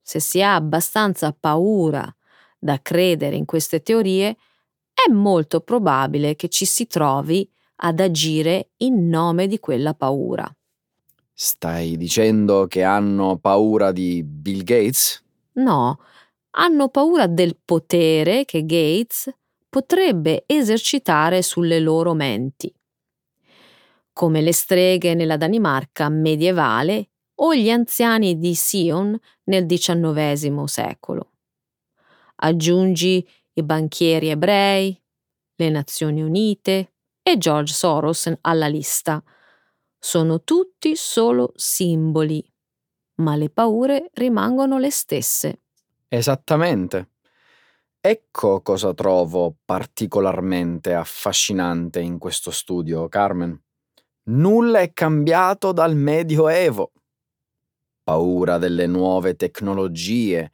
Se 0.00 0.20
si 0.20 0.40
ha 0.40 0.54
abbastanza 0.54 1.36
paura 1.38 2.08
da 2.56 2.80
credere 2.80 3.34
in 3.34 3.44
queste 3.44 3.82
teorie, 3.82 4.36
è 5.06 5.10
molto 5.10 5.60
probabile 5.60 6.36
che 6.36 6.48
ci 6.48 6.64
si 6.64 6.86
trovi 6.86 7.48
ad 7.76 8.00
agire 8.00 8.70
in 8.78 9.08
nome 9.08 9.46
di 9.46 9.58
quella 9.58 9.94
paura. 9.94 10.50
Stai 11.32 11.96
dicendo 11.96 12.66
che 12.66 12.82
hanno 12.82 13.38
paura 13.38 13.90
di 13.90 14.22
Bill 14.22 14.62
Gates? 14.62 15.22
No, 15.54 15.98
hanno 16.50 16.88
paura 16.88 17.26
del 17.26 17.58
potere 17.64 18.44
che 18.44 18.64
Gates 18.64 19.30
potrebbe 19.68 20.44
esercitare 20.46 21.42
sulle 21.42 21.80
loro 21.80 22.12
menti 22.12 22.72
come 24.12 24.42
le 24.42 24.52
streghe 24.52 25.14
nella 25.14 25.36
Danimarca 25.36 26.08
medievale 26.08 27.08
o 27.36 27.54
gli 27.54 27.70
anziani 27.70 28.38
di 28.38 28.54
Sion 28.54 29.18
nel 29.44 29.66
XIX 29.66 30.64
secolo. 30.64 31.30
Aggiungi 32.36 33.26
i 33.54 33.62
banchieri 33.62 34.30
ebrei, 34.30 34.98
le 35.56 35.68
Nazioni 35.70 36.22
Unite 36.22 36.92
e 37.22 37.38
George 37.38 37.72
Soros 37.72 38.32
alla 38.40 38.66
lista. 38.66 39.22
Sono 39.98 40.42
tutti 40.42 40.96
solo 40.96 41.52
simboli, 41.54 42.44
ma 43.16 43.36
le 43.36 43.50
paure 43.50 44.10
rimangono 44.14 44.78
le 44.78 44.90
stesse. 44.90 45.60
Esattamente. 46.08 47.10
Ecco 48.00 48.62
cosa 48.62 48.92
trovo 48.94 49.54
particolarmente 49.64 50.92
affascinante 50.92 52.00
in 52.00 52.18
questo 52.18 52.50
studio, 52.50 53.08
Carmen. 53.08 53.56
Nulla 54.24 54.80
è 54.80 54.92
cambiato 54.92 55.72
dal 55.72 55.94
Medioevo. 55.94 56.92
Paura 58.02 58.58
delle 58.58 58.86
nuove 58.86 59.36
tecnologie, 59.36 60.50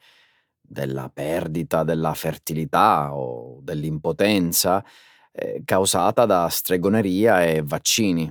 della 0.69 1.11
perdita 1.13 1.83
della 1.83 2.15
fertilità 2.15 3.15
o 3.15 3.61
dell'impotenza 3.63 4.85
eh, 5.33 5.63
causata 5.65 6.27
da 6.27 6.49
stregoneria 6.49 7.45
e 7.45 7.63
vaccini. 7.65 8.31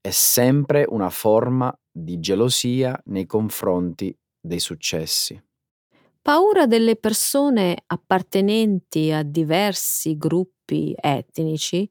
È 0.00 0.10
sempre 0.10 0.84
una 0.88 1.10
forma 1.10 1.76
di 1.90 2.20
gelosia 2.20 3.00
nei 3.06 3.26
confronti 3.26 4.16
dei 4.40 4.60
successi. 4.60 5.42
Paura 6.20 6.66
delle 6.66 6.96
persone 6.96 7.82
appartenenti 7.86 9.10
a 9.10 9.22
diversi 9.22 10.16
gruppi 10.16 10.94
etnici 10.96 11.90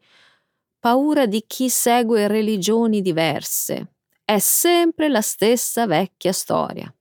paura 0.83 1.25
di 1.27 1.45
chi 1.47 1.69
segue 1.69 2.27
religioni 2.27 3.01
diverse. 3.01 3.93
È 4.25 4.37
sempre 4.37 5.07
la 5.07 5.21
stessa 5.21 5.85
vecchia 5.85 6.33
storia. 6.33 6.93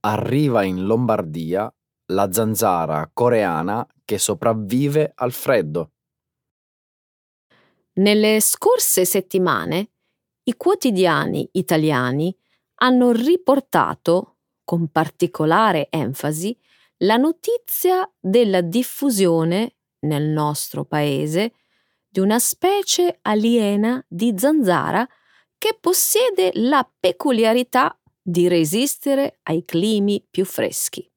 Arriva 0.00 0.62
in 0.62 0.84
Lombardia 0.84 1.72
la 2.12 2.30
zanzara 2.30 3.10
coreana 3.12 3.86
che 4.04 4.18
sopravvive 4.18 5.12
al 5.14 5.32
freddo. 5.32 5.90
Nelle 7.94 8.40
scorse 8.40 9.04
settimane 9.04 9.90
i 10.44 10.54
quotidiani 10.56 11.48
italiani 11.52 12.34
hanno 12.76 13.10
riportato 13.10 14.36
con 14.62 14.88
particolare 14.88 15.88
enfasi 15.90 16.56
la 16.98 17.16
notizia 17.16 18.08
della 18.20 18.60
diffusione 18.60 19.78
nel 20.00 20.24
nostro 20.28 20.84
paese 20.84 21.54
di 22.08 22.20
una 22.20 22.38
specie 22.38 23.18
aliena 23.22 24.02
di 24.08 24.32
zanzara 24.36 25.06
che 25.58 25.76
possiede 25.78 26.52
la 26.54 26.88
peculiarità 27.00 27.97
di 28.28 28.46
resistere 28.46 29.38
ai 29.44 29.64
climi 29.64 30.22
più 30.30 30.44
freschi. 30.44 31.10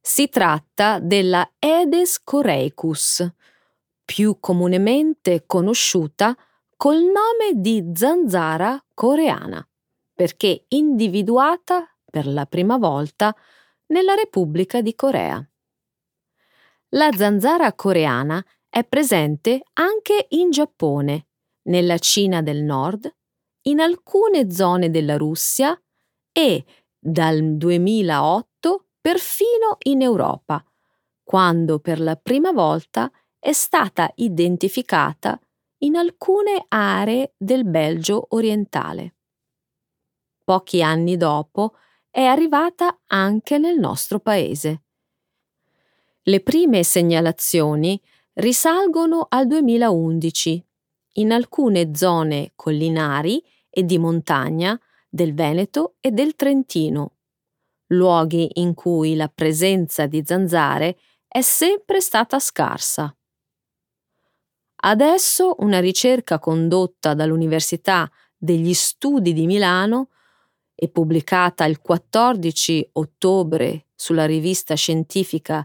Si 0.00 0.28
tratta 0.28 0.98
della 0.98 1.48
Aedes 1.60 2.20
coreicus, 2.24 3.24
più 4.04 4.38
comunemente 4.40 5.44
conosciuta 5.46 6.36
col 6.76 7.02
nome 7.02 7.52
di 7.54 7.92
zanzara 7.94 8.84
coreana, 8.92 9.64
perché 10.12 10.64
individuata 10.68 11.86
per 12.10 12.26
la 12.26 12.46
prima 12.46 12.78
volta 12.78 13.32
nella 13.86 14.14
Repubblica 14.14 14.80
di 14.80 14.96
Corea. 14.96 15.48
La 16.94 17.10
zanzara 17.12 17.72
coreana 17.74 18.44
è 18.68 18.82
presente 18.82 19.62
anche 19.74 20.26
in 20.30 20.50
Giappone, 20.50 21.28
nella 21.68 21.98
Cina 21.98 22.42
del 22.42 22.64
Nord, 22.64 23.08
in 23.66 23.78
alcune 23.78 24.50
zone 24.50 24.90
della 24.90 25.16
Russia 25.16 25.80
e, 26.32 26.64
dal 26.98 27.56
2008, 27.56 28.86
perfino 29.00 29.76
in 29.84 30.02
Europa, 30.02 30.64
quando 31.22 31.78
per 31.78 32.00
la 32.00 32.16
prima 32.16 32.52
volta 32.52 33.10
è 33.38 33.52
stata 33.52 34.10
identificata 34.16 35.38
in 35.78 35.96
alcune 35.96 36.64
aree 36.68 37.34
del 37.36 37.64
Belgio 37.64 38.26
orientale. 38.30 39.16
Pochi 40.44 40.82
anni 40.82 41.16
dopo 41.16 41.74
è 42.10 42.22
arrivata 42.22 43.00
anche 43.06 43.58
nel 43.58 43.78
nostro 43.78 44.20
paese. 44.20 44.82
Le 46.22 46.40
prime 46.40 46.84
segnalazioni 46.84 48.00
risalgono 48.34 49.26
al 49.28 49.46
2011 49.46 50.66
in 51.14 51.32
alcune 51.32 51.94
zone 51.94 52.52
collinari 52.54 53.42
e 53.68 53.84
di 53.84 53.98
montagna 53.98 54.78
del 55.14 55.34
Veneto 55.34 55.96
e 56.00 56.10
del 56.10 56.34
Trentino, 56.36 57.16
luoghi 57.88 58.48
in 58.54 58.72
cui 58.72 59.14
la 59.14 59.28
presenza 59.28 60.06
di 60.06 60.22
zanzare 60.24 60.96
è 61.28 61.42
sempre 61.42 62.00
stata 62.00 62.38
scarsa. 62.38 63.14
Adesso 64.84 65.56
una 65.58 65.80
ricerca 65.80 66.38
condotta 66.38 67.12
dall'Università 67.12 68.10
degli 68.34 68.72
Studi 68.72 69.34
di 69.34 69.44
Milano 69.44 70.08
e 70.74 70.88
pubblicata 70.88 71.66
il 71.66 71.80
14 71.80 72.88
ottobre 72.92 73.88
sulla 73.94 74.24
rivista 74.24 74.74
scientifica 74.74 75.64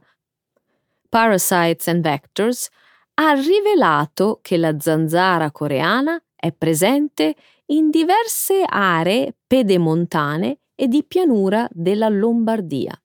Parasites 1.07 1.87
and 1.87 2.01
Vectors, 2.01 2.67
ha 3.13 3.31
rivelato 3.31 4.39
che 4.41 4.57
la 4.57 4.77
zanzara 4.77 5.51
coreana 5.51 6.21
è 6.35 6.51
presente 6.51 7.35
in 7.67 7.89
diverse 7.89 8.63
aree 8.65 9.35
pedemontane 9.45 10.59
e 10.75 10.87
di 10.87 11.03
pianura 11.03 11.67
della 11.71 12.07
Lombardia. 12.09 12.99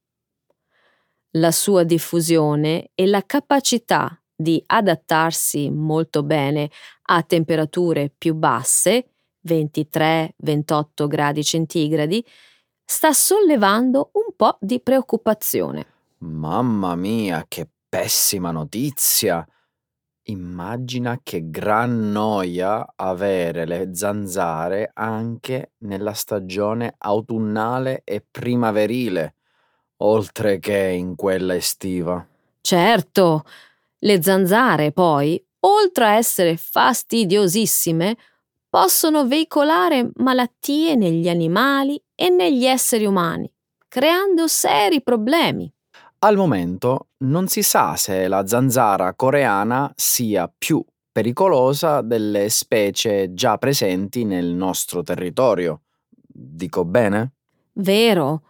La 1.37 1.51
sua 1.51 1.83
diffusione 1.83 2.91
e 2.95 3.07
la 3.07 3.25
capacità 3.25 4.21
di 4.35 4.63
adattarsi 4.67 5.71
molto 5.71 6.23
bene 6.23 6.71
a 7.05 7.23
temperature 7.23 8.13
più 8.17 8.35
basse, 8.35 9.13
23-28 9.47 11.07
gradi 11.07 11.43
centigradi, 11.43 12.25
sta 12.85 13.13
sollevando 13.13 14.11
un 14.13 14.35
po' 14.37 14.59
di 14.61 14.81
preoccupazione. 14.81 15.87
Mamma 16.19 16.95
mia, 16.95 17.47
che 17.49 17.69
pessima 17.89 18.51
notizia! 18.51 19.47
Immagina 20.27 21.19
che 21.21 21.51
gran 21.51 22.13
noia 22.13 22.93
avere 22.95 23.67
le 23.67 23.91
zanzare 23.93 24.93
anche 24.95 25.73
nella 25.79 26.13
stagione 26.13 26.95
autunnale 26.99 28.03
e 28.05 28.25
primaverile, 28.31 29.35
oltre 29.99 30.61
che 30.61 30.79
in 30.79 31.17
quella 31.17 31.57
estiva. 31.57 32.25
Certo, 32.61 33.43
le 33.99 34.23
zanzare 34.23 34.93
poi, 34.93 35.45
oltre 35.61 36.05
a 36.05 36.15
essere 36.15 36.57
fastidiosissime, 36.57 38.17
possono 38.69 39.27
veicolare 39.27 40.09
malattie 40.15 40.95
negli 40.95 41.29
animali 41.29 42.01
e 42.15 42.29
negli 42.29 42.65
esseri 42.65 43.07
umani, 43.07 43.53
creando 43.89 44.47
seri 44.47 45.03
problemi. 45.03 45.73
Al 46.25 46.37
momento 46.37 47.09
non 47.19 47.49
si 47.49 47.63
sa 47.63 47.97
se 47.97 48.29
la 48.29 48.47
zanzara 48.47 49.15
coreana 49.15 49.93
sia 49.97 50.53
più 50.57 50.85
pericolosa 51.11 52.01
delle 52.01 52.49
specie 52.49 53.35
già 53.35 53.59
presenti 53.59 54.25
nel 54.25 54.47
nostro 54.47 55.03
territorio. 55.03 55.83
Dico 56.25 56.85
bene? 56.85 57.33
Vero, 57.73 58.43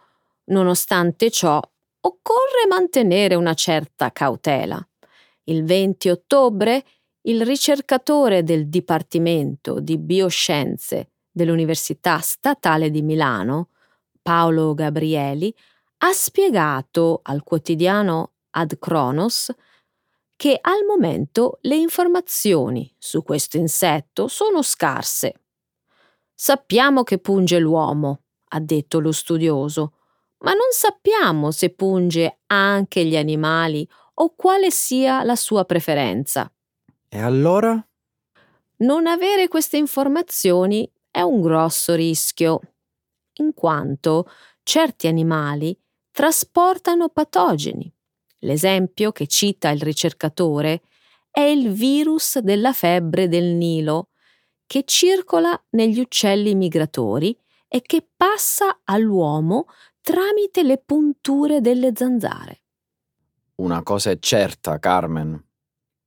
nonostante 0.45 1.31
ciò, 1.31 1.59
occorre 2.01 2.67
mantenere 2.69 3.33
una 3.33 3.55
certa 3.55 4.11
cautela. 4.11 4.79
Il 5.45 5.63
20 5.63 6.09
ottobre 6.09 6.83
il 7.21 7.43
ricercatore 7.43 8.43
del 8.43 8.69
Dipartimento 8.69 9.79
di 9.79 9.97
Bioscienze 9.97 11.13
dell'Università 11.31 12.19
Statale 12.19 12.91
di 12.91 13.01
Milano, 13.01 13.69
Paolo 14.21 14.75
Gabrieli, 14.75 15.51
ha 16.05 16.11
spiegato 16.11 17.21
al 17.23 17.43
quotidiano 17.43 18.33
Ad 18.51 18.77
Kronos 18.77 19.53
che 20.35 20.57
al 20.59 20.83
momento 20.85 21.59
le 21.61 21.75
informazioni 21.75 22.93
su 22.97 23.23
questo 23.23 23.55
insetto 23.55 24.27
sono 24.27 24.61
scarse. 24.61 25.43
Sappiamo 26.33 27.03
che 27.03 27.19
punge 27.19 27.57
l'uomo, 27.57 28.23
ha 28.49 28.59
detto 28.59 28.99
lo 28.99 29.13
studioso, 29.13 29.93
ma 30.39 30.51
non 30.51 30.71
sappiamo 30.71 31.51
se 31.51 31.69
punge 31.69 32.39
anche 32.47 33.05
gli 33.05 33.15
animali 33.15 33.87
o 34.15 34.35
quale 34.35 34.71
sia 34.71 35.23
la 35.23 35.37
sua 35.37 35.63
preferenza. 35.63 36.51
E 37.07 37.19
allora? 37.19 37.81
Non 38.77 39.07
avere 39.07 39.47
queste 39.47 39.77
informazioni 39.77 40.91
è 41.09 41.21
un 41.21 41.39
grosso 41.39 41.95
rischio, 41.95 42.59
in 43.35 43.53
quanto 43.53 44.29
certi 44.63 45.07
animali 45.07 45.77
trasportano 46.13 47.09
patogeni. 47.09 47.91
L'esempio 48.39 49.11
che 49.11 49.25
cita 49.25 49.69
il 49.69 49.81
ricercatore 49.81 50.83
è 51.31 51.41
il 51.41 51.71
virus 51.71 52.37
della 52.37 52.71
febbre 52.71 53.27
del 53.27 53.55
Nilo, 53.55 54.09
che 54.67 54.83
circola 54.85 55.59
negli 55.71 55.99
uccelli 55.99 56.53
migratori 56.53 57.35
e 57.67 57.81
che 57.81 58.07
passa 58.15 58.81
all'uomo 58.83 59.65
tramite 60.01 60.61
le 60.61 60.77
punture 60.77 61.61
delle 61.61 61.93
zanzare. 61.95 62.61
Una 63.55 63.81
cosa 63.81 64.11
è 64.11 64.19
certa, 64.19 64.77
Carmen. 64.77 65.43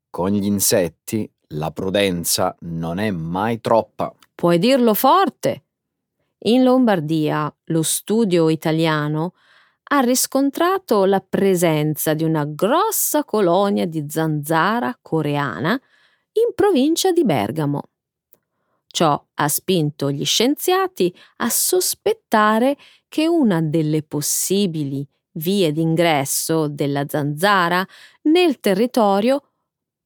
Con 0.09 0.31
gli 0.31 0.45
insetti 0.45 1.29
la 1.49 1.73
prudenza 1.73 2.55
non 2.61 2.99
è 2.99 3.11
mai 3.11 3.61
troppa. 3.61 4.15
Puoi 4.35 4.59
dirlo 4.59 4.95
forte. 4.95 5.65
In 6.45 6.63
Lombardia 6.63 7.53
lo 7.65 7.83
studio 7.83 8.49
italiano 8.49 9.33
ha 9.89 10.01
riscontrato 10.01 11.05
la 11.05 11.21
presenza 11.21 12.15
di 12.15 12.25
una 12.25 12.45
grossa 12.45 13.25
colonia 13.25 13.87
di 13.87 14.05
zanzara 14.09 14.97
coreana 15.01 15.73
in 16.33 16.55
provincia 16.55 17.13
di 17.13 17.25
Bergamo. 17.25 17.83
Ciò 18.87 19.23
ha 19.35 19.49
spinto 19.49 20.11
gli 20.11 20.25
scienziati 20.25 21.15
a 21.37 21.51
sospettare 21.51 22.77
che 23.09 23.29
una 23.29 23.61
delle 23.61 24.03
possibili 24.03 25.07
vie 25.33 25.71
d'ingresso 25.71 26.67
della 26.69 27.05
zanzara 27.07 27.87
nel 28.23 28.59
territorio 28.59 29.43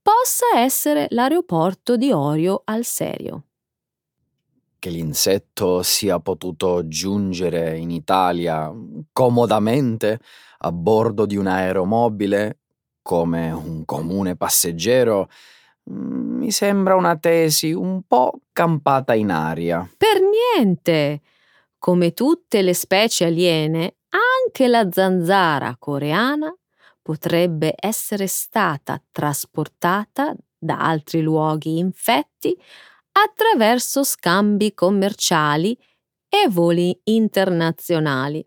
possa 0.02 0.58
essere 0.58 1.06
l'aeroporto 1.10 1.96
di 1.96 2.10
Orio 2.10 2.62
al 2.64 2.84
Serio. 2.84 3.44
Che 4.80 4.88
l'insetto 4.88 5.82
sia 5.82 6.20
potuto 6.20 6.88
giungere 6.88 7.76
in 7.76 7.90
Italia 7.90 8.72
comodamente 9.12 10.18
a 10.60 10.72
bordo 10.72 11.26
di 11.26 11.36
un 11.36 11.48
aeromobile 11.48 12.60
come 13.02 13.50
un 13.50 13.84
comune 13.84 14.36
passeggero 14.36 15.28
mm, 15.90 16.38
mi 16.38 16.50
sembra 16.50 16.94
una 16.94 17.14
tesi 17.18 17.72
un 17.72 18.00
po' 18.06 18.40
campata 18.52 19.12
in 19.12 19.30
aria. 19.30 19.86
Per 19.98 20.18
niente! 20.56 21.20
Come 21.78 22.14
tutte 22.14 22.62
le 22.62 22.72
specie 22.72 23.26
aliene, 23.26 23.96
anche 24.08 24.66
la 24.66 24.88
zanzara 24.90 25.76
coreana 25.78 26.50
potrebbe 27.02 27.74
essere 27.78 28.26
stata 28.26 28.98
trasportata 29.10 30.34
da 30.56 30.78
altri 30.78 31.20
luoghi 31.20 31.76
infetti 31.76 32.56
attraverso 33.12 34.05
scambi 34.05 34.75
commerciali 34.75 35.77
e 36.29 36.49
voli 36.49 36.99
internazionali. 37.05 38.44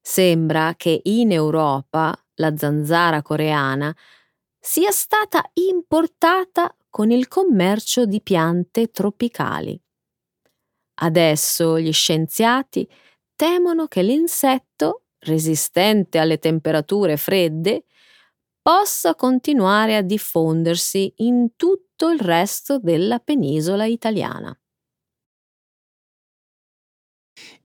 Sembra 0.00 0.74
che 0.76 1.00
in 1.04 1.32
Europa 1.32 2.14
la 2.34 2.56
zanzara 2.56 3.22
coreana 3.22 3.94
sia 4.58 4.90
stata 4.90 5.42
importata 5.54 6.74
con 6.90 7.10
il 7.10 7.26
commercio 7.28 8.04
di 8.06 8.20
piante 8.20 8.90
tropicali. 8.90 9.80
Adesso 10.96 11.78
gli 11.80 11.92
scienziati 11.92 12.88
temono 13.34 13.86
che 13.86 14.02
l'insetto, 14.02 15.02
resistente 15.20 16.18
alle 16.18 16.38
temperature 16.38 17.16
fredde, 17.16 17.84
possa 18.64 19.14
continuare 19.14 19.94
a 19.94 20.00
diffondersi 20.00 21.12
in 21.16 21.54
tutto 21.54 22.08
il 22.08 22.18
resto 22.18 22.78
della 22.78 23.18
penisola 23.18 23.84
italiana. 23.84 24.58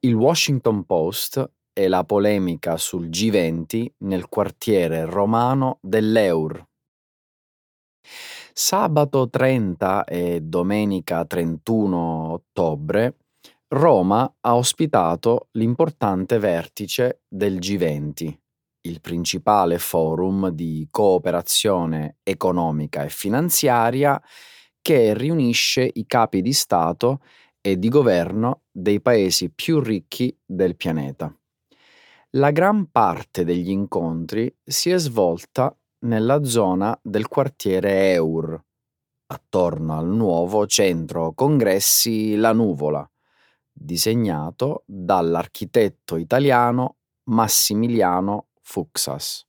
Il 0.02 0.14
Washington 0.14 0.84
Post 0.84 1.52
e 1.72 1.88
la 1.88 2.04
polemica 2.04 2.76
sul 2.76 3.08
G20 3.08 3.94
nel 4.00 4.28
quartiere 4.28 5.06
romano 5.06 5.78
dell'Eur. 5.82 6.68
Sabato 8.52 9.30
30 9.30 10.04
e 10.04 10.42
domenica 10.42 11.24
31 11.24 12.34
ottobre 12.34 13.20
Roma 13.70 14.36
ha 14.42 14.56
ospitato 14.58 15.48
l'importante 15.52 16.40
vertice 16.40 17.22
del 17.26 17.60
G20, 17.60 18.49
il 18.82 19.02
principale 19.02 19.78
forum 19.78 20.50
di 20.50 20.88
cooperazione 20.90 22.18
economica 22.24 23.04
e 23.04 23.10
finanziaria 23.10 24.22
che 24.82 25.14
riunisce 25.14 25.90
i 25.92 26.06
capi 26.06 26.42
di 26.42 26.54
Stato 26.54 27.22
e 27.62 27.78
di 27.78 27.90
governo 27.90 28.64
dei 28.72 29.02
paesi 29.02 29.50
più 29.50 29.80
ricchi 29.80 30.36
del 30.46 30.76
pianeta. 30.76 31.34
La 32.34 32.52
gran 32.52 32.90
parte 32.92 33.44
degli 33.44 33.70
incontri 33.70 34.54
si 34.64 34.92
è 34.92 34.98
svolta 34.98 35.76
nella 36.06 36.44
zona 36.44 36.98
del 37.02 37.28
quartiere 37.28 38.14
Eur, 38.14 38.64
attorno 39.28 39.98
al 39.98 40.08
nuovo 40.08 40.66
centro 40.68 41.34
congressi 41.34 42.36
La 42.36 42.54
Nuvola, 42.54 43.10
disegnato 43.72 44.84
dall'architetto 44.86 46.16
italiano 46.16 46.98
Massimiliano 47.30 48.49
Fuxas. 48.70 49.48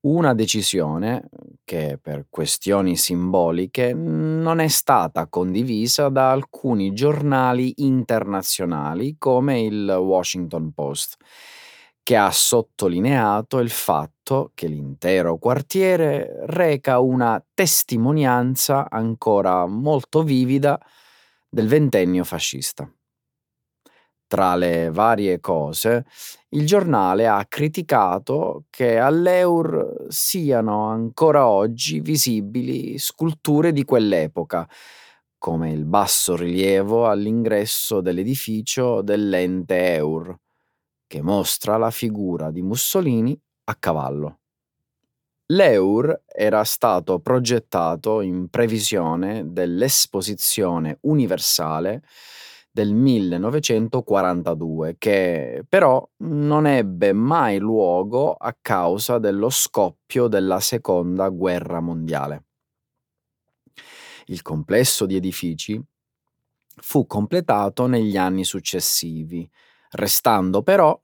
Una 0.00 0.32
decisione 0.32 1.28
che 1.62 1.98
per 2.00 2.26
questioni 2.30 2.96
simboliche 2.96 3.92
non 3.92 4.60
è 4.60 4.68
stata 4.68 5.26
condivisa 5.28 6.08
da 6.08 6.30
alcuni 6.30 6.94
giornali 6.94 7.74
internazionali 7.84 9.16
come 9.18 9.60
il 9.60 9.86
Washington 9.86 10.72
Post, 10.72 11.18
che 12.02 12.16
ha 12.16 12.30
sottolineato 12.30 13.58
il 13.58 13.70
fatto 13.70 14.52
che 14.54 14.68
l'intero 14.68 15.36
quartiere 15.36 16.46
reca 16.46 16.98
una 16.98 17.44
testimonianza 17.52 18.88
ancora 18.88 19.66
molto 19.66 20.22
vivida 20.22 20.80
del 21.48 21.68
ventennio 21.68 22.24
fascista. 22.24 22.90
Tra 24.32 24.54
le 24.54 24.88
varie 24.90 25.40
cose, 25.40 26.06
il 26.52 26.64
giornale 26.64 27.28
ha 27.28 27.44
criticato 27.46 28.64
che 28.70 28.96
all'Eur 28.96 30.06
siano 30.08 30.86
ancora 30.88 31.46
oggi 31.46 32.00
visibili 32.00 32.96
sculture 32.96 33.72
di 33.72 33.84
quell'epoca, 33.84 34.66
come 35.36 35.70
il 35.70 35.84
basso 35.84 36.34
rilievo 36.34 37.10
all'ingresso 37.10 38.00
dell'edificio 38.00 39.02
dell'ente 39.02 39.96
Eur, 39.96 40.34
che 41.06 41.20
mostra 41.20 41.76
la 41.76 41.90
figura 41.90 42.50
di 42.50 42.62
Mussolini 42.62 43.38
a 43.64 43.74
cavallo. 43.74 44.38
L'Eur 45.48 46.22
era 46.26 46.64
stato 46.64 47.18
progettato 47.18 48.22
in 48.22 48.48
previsione 48.48 49.52
dell'Esposizione 49.52 50.96
universale 51.02 52.02
del 52.72 52.94
1942, 52.94 54.96
che 54.96 55.62
però 55.68 56.04
non 56.24 56.66
ebbe 56.66 57.12
mai 57.12 57.58
luogo 57.58 58.32
a 58.32 58.56
causa 58.60 59.18
dello 59.18 59.50
scoppio 59.50 60.26
della 60.26 60.58
Seconda 60.58 61.28
Guerra 61.28 61.80
Mondiale. 61.80 62.44
Il 64.26 64.40
complesso 64.40 65.04
di 65.04 65.16
edifici 65.16 65.80
fu 66.76 67.06
completato 67.06 67.86
negli 67.86 68.16
anni 68.16 68.44
successivi, 68.44 69.48
restando 69.90 70.62
però 70.62 70.98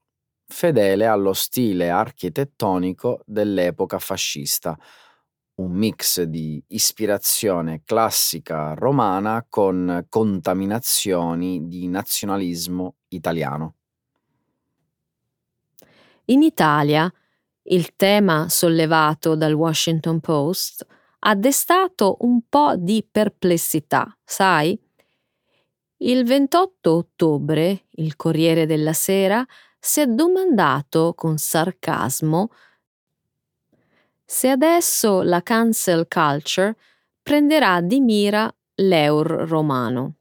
fedele 0.46 1.06
allo 1.06 1.34
stile 1.34 1.90
architettonico 1.90 3.20
dell'epoca 3.26 3.98
fascista, 3.98 4.78
un 5.58 5.72
mix 5.72 6.22
di 6.22 6.62
ispirazione 6.68 7.82
classica 7.84 8.74
romana 8.74 9.44
con 9.48 10.06
contaminazioni 10.08 11.66
di 11.66 11.88
nazionalismo 11.88 12.96
italiano. 13.08 13.74
In 16.26 16.42
Italia, 16.42 17.12
il 17.70 17.96
tema 17.96 18.48
sollevato 18.48 19.34
dal 19.34 19.52
Washington 19.52 20.20
Post 20.20 20.86
ha 21.20 21.34
destato 21.34 22.18
un 22.20 22.42
po' 22.48 22.76
di 22.76 23.06
perplessità, 23.10 24.16
sai? 24.24 24.78
Il 26.00 26.24
28 26.24 26.92
ottobre 26.92 27.86
il 27.92 28.14
Corriere 28.14 28.66
della 28.66 28.92
Sera 28.92 29.44
si 29.80 30.00
è 30.00 30.06
domandato 30.06 31.14
con 31.14 31.38
sarcasmo 31.38 32.50
se 34.30 34.50
adesso 34.50 35.22
la 35.22 35.42
cancel 35.42 36.06
culture 36.06 36.76
prenderà 37.22 37.80
di 37.80 37.98
mira 37.98 38.54
l'eur 38.74 39.26
romano. 39.48 40.16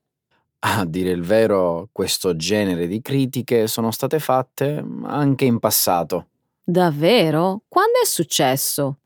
A 0.60 0.86
dire 0.86 1.10
il 1.10 1.24
vero, 1.24 1.89
questo 1.91 2.38
genere 2.38 2.88
di 2.88 3.02
critiche 3.02 3.67
sono 3.67 3.91
state 3.91 4.20
fatte 4.20 4.82
anche 5.04 5.43
in 5.43 5.60
passato. 5.60 6.30
Davvero? 6.63 7.63
Quando 7.67 8.00
è 8.02 8.06
successo? 8.06 9.00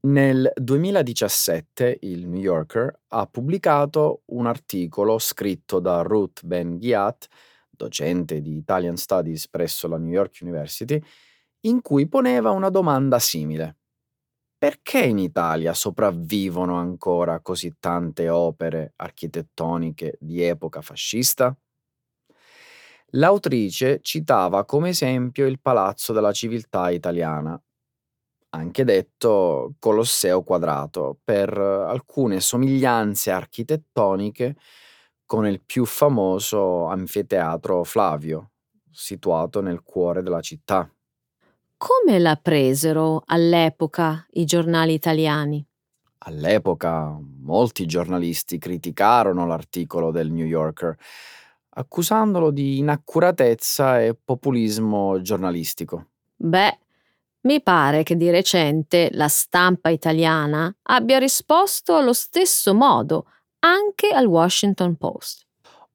Nel 0.00 0.50
2017 0.56 1.98
il 2.00 2.26
New 2.26 2.40
Yorker 2.40 3.02
ha 3.08 3.26
pubblicato 3.26 4.22
un 4.26 4.46
articolo 4.46 5.20
scritto 5.20 5.78
da 5.78 6.02
Ruth 6.02 6.44
Ben 6.44 6.78
Ghiat, 6.78 7.28
docente 7.70 8.40
di 8.40 8.56
Italian 8.56 8.96
Studies 8.96 9.46
presso 9.46 9.86
la 9.86 9.98
New 9.98 10.10
York 10.10 10.38
University, 10.40 11.00
in 11.60 11.80
cui 11.80 12.08
poneva 12.08 12.50
una 12.50 12.70
domanda 12.70 13.20
simile 13.20 13.76
perché 14.60 15.00
in 15.00 15.18
Italia 15.18 15.72
sopravvivono 15.72 16.76
ancora 16.76 17.40
così 17.40 17.76
tante 17.80 18.28
opere 18.28 18.92
architettoniche 18.96 20.18
di 20.20 20.42
epoca 20.42 20.82
fascista? 20.82 21.56
L'autrice 23.14 24.00
citava 24.02 24.64
come 24.64 24.90
esempio 24.90 25.46
il 25.46 25.60
Palazzo 25.60 26.12
della 26.12 26.32
Civiltà 26.32 26.90
italiana, 26.90 27.60
anche 28.50 28.84
detto 28.84 29.74
Colosseo 29.78 30.42
quadrato, 30.42 31.18
per 31.24 31.56
alcune 31.58 32.40
somiglianze 32.40 33.30
architettoniche 33.30 34.56
con 35.26 35.46
il 35.46 35.62
più 35.64 35.84
famoso 35.86 36.86
anfiteatro 36.86 37.84
Flavio, 37.84 38.52
situato 38.90 39.60
nel 39.60 39.82
cuore 39.82 40.22
della 40.22 40.40
città. 40.40 40.90
Come 41.82 42.18
la 42.18 42.36
presero 42.36 43.22
all'epoca 43.24 44.26
i 44.32 44.44
giornali 44.44 44.92
italiani? 44.92 45.66
All'epoca 46.18 47.18
molti 47.38 47.86
giornalisti 47.86 48.58
criticarono 48.58 49.46
l'articolo 49.46 50.10
del 50.10 50.30
New 50.30 50.44
Yorker, 50.44 50.94
accusandolo 51.70 52.50
di 52.50 52.76
inaccuratezza 52.76 54.02
e 54.02 54.14
populismo 54.14 55.22
giornalistico. 55.22 56.08
Beh, 56.36 56.78
mi 57.44 57.62
pare 57.62 58.02
che 58.02 58.14
di 58.14 58.28
recente 58.28 59.08
la 59.12 59.28
stampa 59.28 59.88
italiana 59.88 60.70
abbia 60.82 61.16
risposto 61.16 61.96
allo 61.96 62.12
stesso 62.12 62.74
modo 62.74 63.24
anche 63.60 64.10
al 64.10 64.26
Washington 64.26 64.96
Post. 64.96 65.46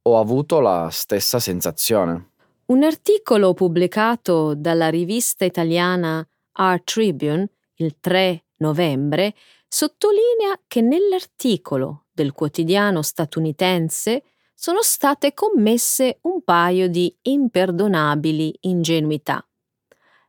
Ho 0.01 0.19
avuto 0.19 0.59
la 0.61 0.89
stessa 0.91 1.37
sensazione. 1.37 2.31
Un 2.67 2.81
articolo 2.81 3.53
pubblicato 3.53 4.55
dalla 4.55 4.89
rivista 4.89 5.45
italiana 5.45 6.27
Art 6.53 6.93
Tribune 6.93 7.47
il 7.75 7.99
3 7.99 8.45
novembre 8.57 9.35
sottolinea 9.67 10.59
che 10.65 10.81
nell'articolo 10.81 12.05
del 12.11 12.31
quotidiano 12.31 13.03
statunitense 13.03 14.23
sono 14.55 14.81
state 14.81 15.35
commesse 15.35 16.17
un 16.21 16.41
paio 16.43 16.87
di 16.87 17.15
imperdonabili 17.21 18.57
ingenuità. 18.61 19.47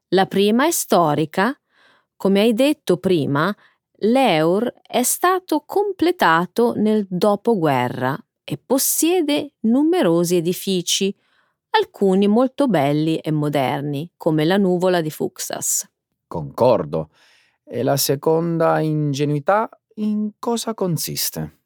La 0.08 0.26
prima 0.26 0.66
è 0.66 0.70
storica. 0.72 1.58
Come 2.16 2.40
hai 2.40 2.52
detto 2.52 2.98
prima, 2.98 3.54
l'Eur 4.00 4.74
è 4.82 5.02
stato 5.02 5.62
completato 5.64 6.74
nel 6.76 7.06
dopoguerra 7.08 8.14
e 8.44 8.58
possiede 8.58 9.54
numerosi 9.60 10.36
edifici, 10.36 11.16
alcuni 11.70 12.26
molto 12.26 12.68
belli 12.68 13.16
e 13.16 13.30
moderni, 13.30 14.10
come 14.16 14.44
la 14.44 14.56
nuvola 14.56 15.00
di 15.00 15.10
Fuxas. 15.10 15.88
Concordo. 16.26 17.10
E 17.64 17.82
la 17.82 17.96
seconda 17.96 18.78
ingenuità 18.80 19.68
in 19.94 20.32
cosa 20.38 20.74
consiste? 20.74 21.58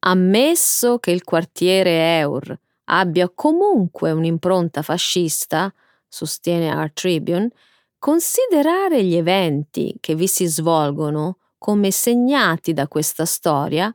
Ammesso 0.00 0.98
che 0.98 1.10
il 1.10 1.24
quartiere 1.24 2.18
Eur 2.18 2.58
abbia 2.84 3.30
comunque 3.32 4.10
un'impronta 4.10 4.82
fascista, 4.82 5.72
sostiene 6.08 6.70
Art 6.70 6.94
Tribune, 6.94 7.50
considerare 7.98 9.04
gli 9.04 9.14
eventi 9.14 9.96
che 10.00 10.14
vi 10.14 10.26
si 10.26 10.46
svolgono 10.46 11.36
come 11.58 11.90
segnati 11.90 12.72
da 12.72 12.88
questa 12.88 13.26
storia 13.26 13.94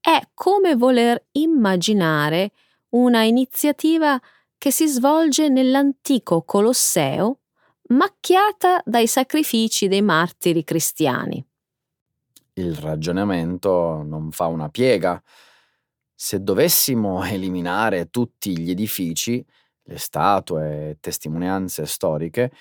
è 0.00 0.20
come 0.34 0.76
voler 0.76 1.24
immaginare 1.32 2.52
una 2.90 3.22
iniziativa 3.22 4.20
che 4.58 4.72
si 4.72 4.88
svolge 4.88 5.48
nell'antico 5.48 6.42
Colosseo, 6.42 7.38
macchiata 7.90 8.82
dai 8.84 9.06
sacrifici 9.06 9.88
dei 9.88 10.02
martiri 10.02 10.64
cristiani. 10.64 11.42
Il 12.54 12.74
ragionamento 12.74 14.02
non 14.02 14.32
fa 14.32 14.46
una 14.46 14.68
piega. 14.68 15.22
Se 16.12 16.42
dovessimo 16.42 17.24
eliminare 17.24 18.10
tutti 18.10 18.58
gli 18.58 18.70
edifici, 18.70 19.44
le 19.84 19.96
statue 19.96 20.90
e 20.90 20.96
testimonianze 21.00 21.86
storiche 21.86 22.52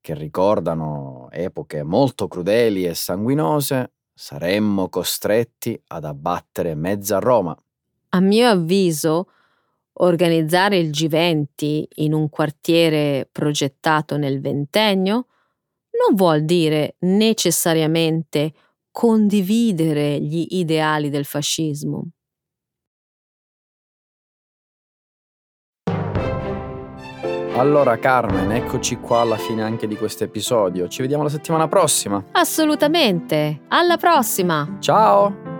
che 0.00 0.14
ricordano 0.14 1.28
epoche 1.30 1.82
molto 1.82 2.26
crudeli 2.28 2.86
e 2.86 2.94
sanguinose, 2.94 3.92
saremmo 4.14 4.88
costretti 4.88 5.78
ad 5.88 6.04
abbattere 6.04 6.74
mezza 6.74 7.18
Roma. 7.18 7.56
A 8.10 8.20
mio 8.20 8.48
avviso, 8.48 9.30
organizzare 10.02 10.78
il 10.78 10.90
G20 10.90 11.84
in 11.96 12.12
un 12.12 12.28
quartiere 12.28 13.28
progettato 13.30 14.16
nel 14.16 14.40
ventennio 14.40 15.26
non 16.00 16.14
vuol 16.14 16.44
dire 16.44 16.96
necessariamente 17.00 18.52
condividere 18.90 20.20
gli 20.20 20.46
ideali 20.50 21.10
del 21.10 21.24
fascismo. 21.24 22.10
Allora 27.56 27.98
Carmen, 27.98 28.52
eccoci 28.52 28.96
qua 28.96 29.20
alla 29.20 29.36
fine 29.36 29.62
anche 29.62 29.86
di 29.86 29.96
questo 29.96 30.24
episodio. 30.24 30.88
Ci 30.88 31.02
vediamo 31.02 31.24
la 31.24 31.28
settimana 31.28 31.68
prossima. 31.68 32.24
Assolutamente. 32.32 33.64
Alla 33.68 33.98
prossima. 33.98 34.78
Ciao. 34.80 35.59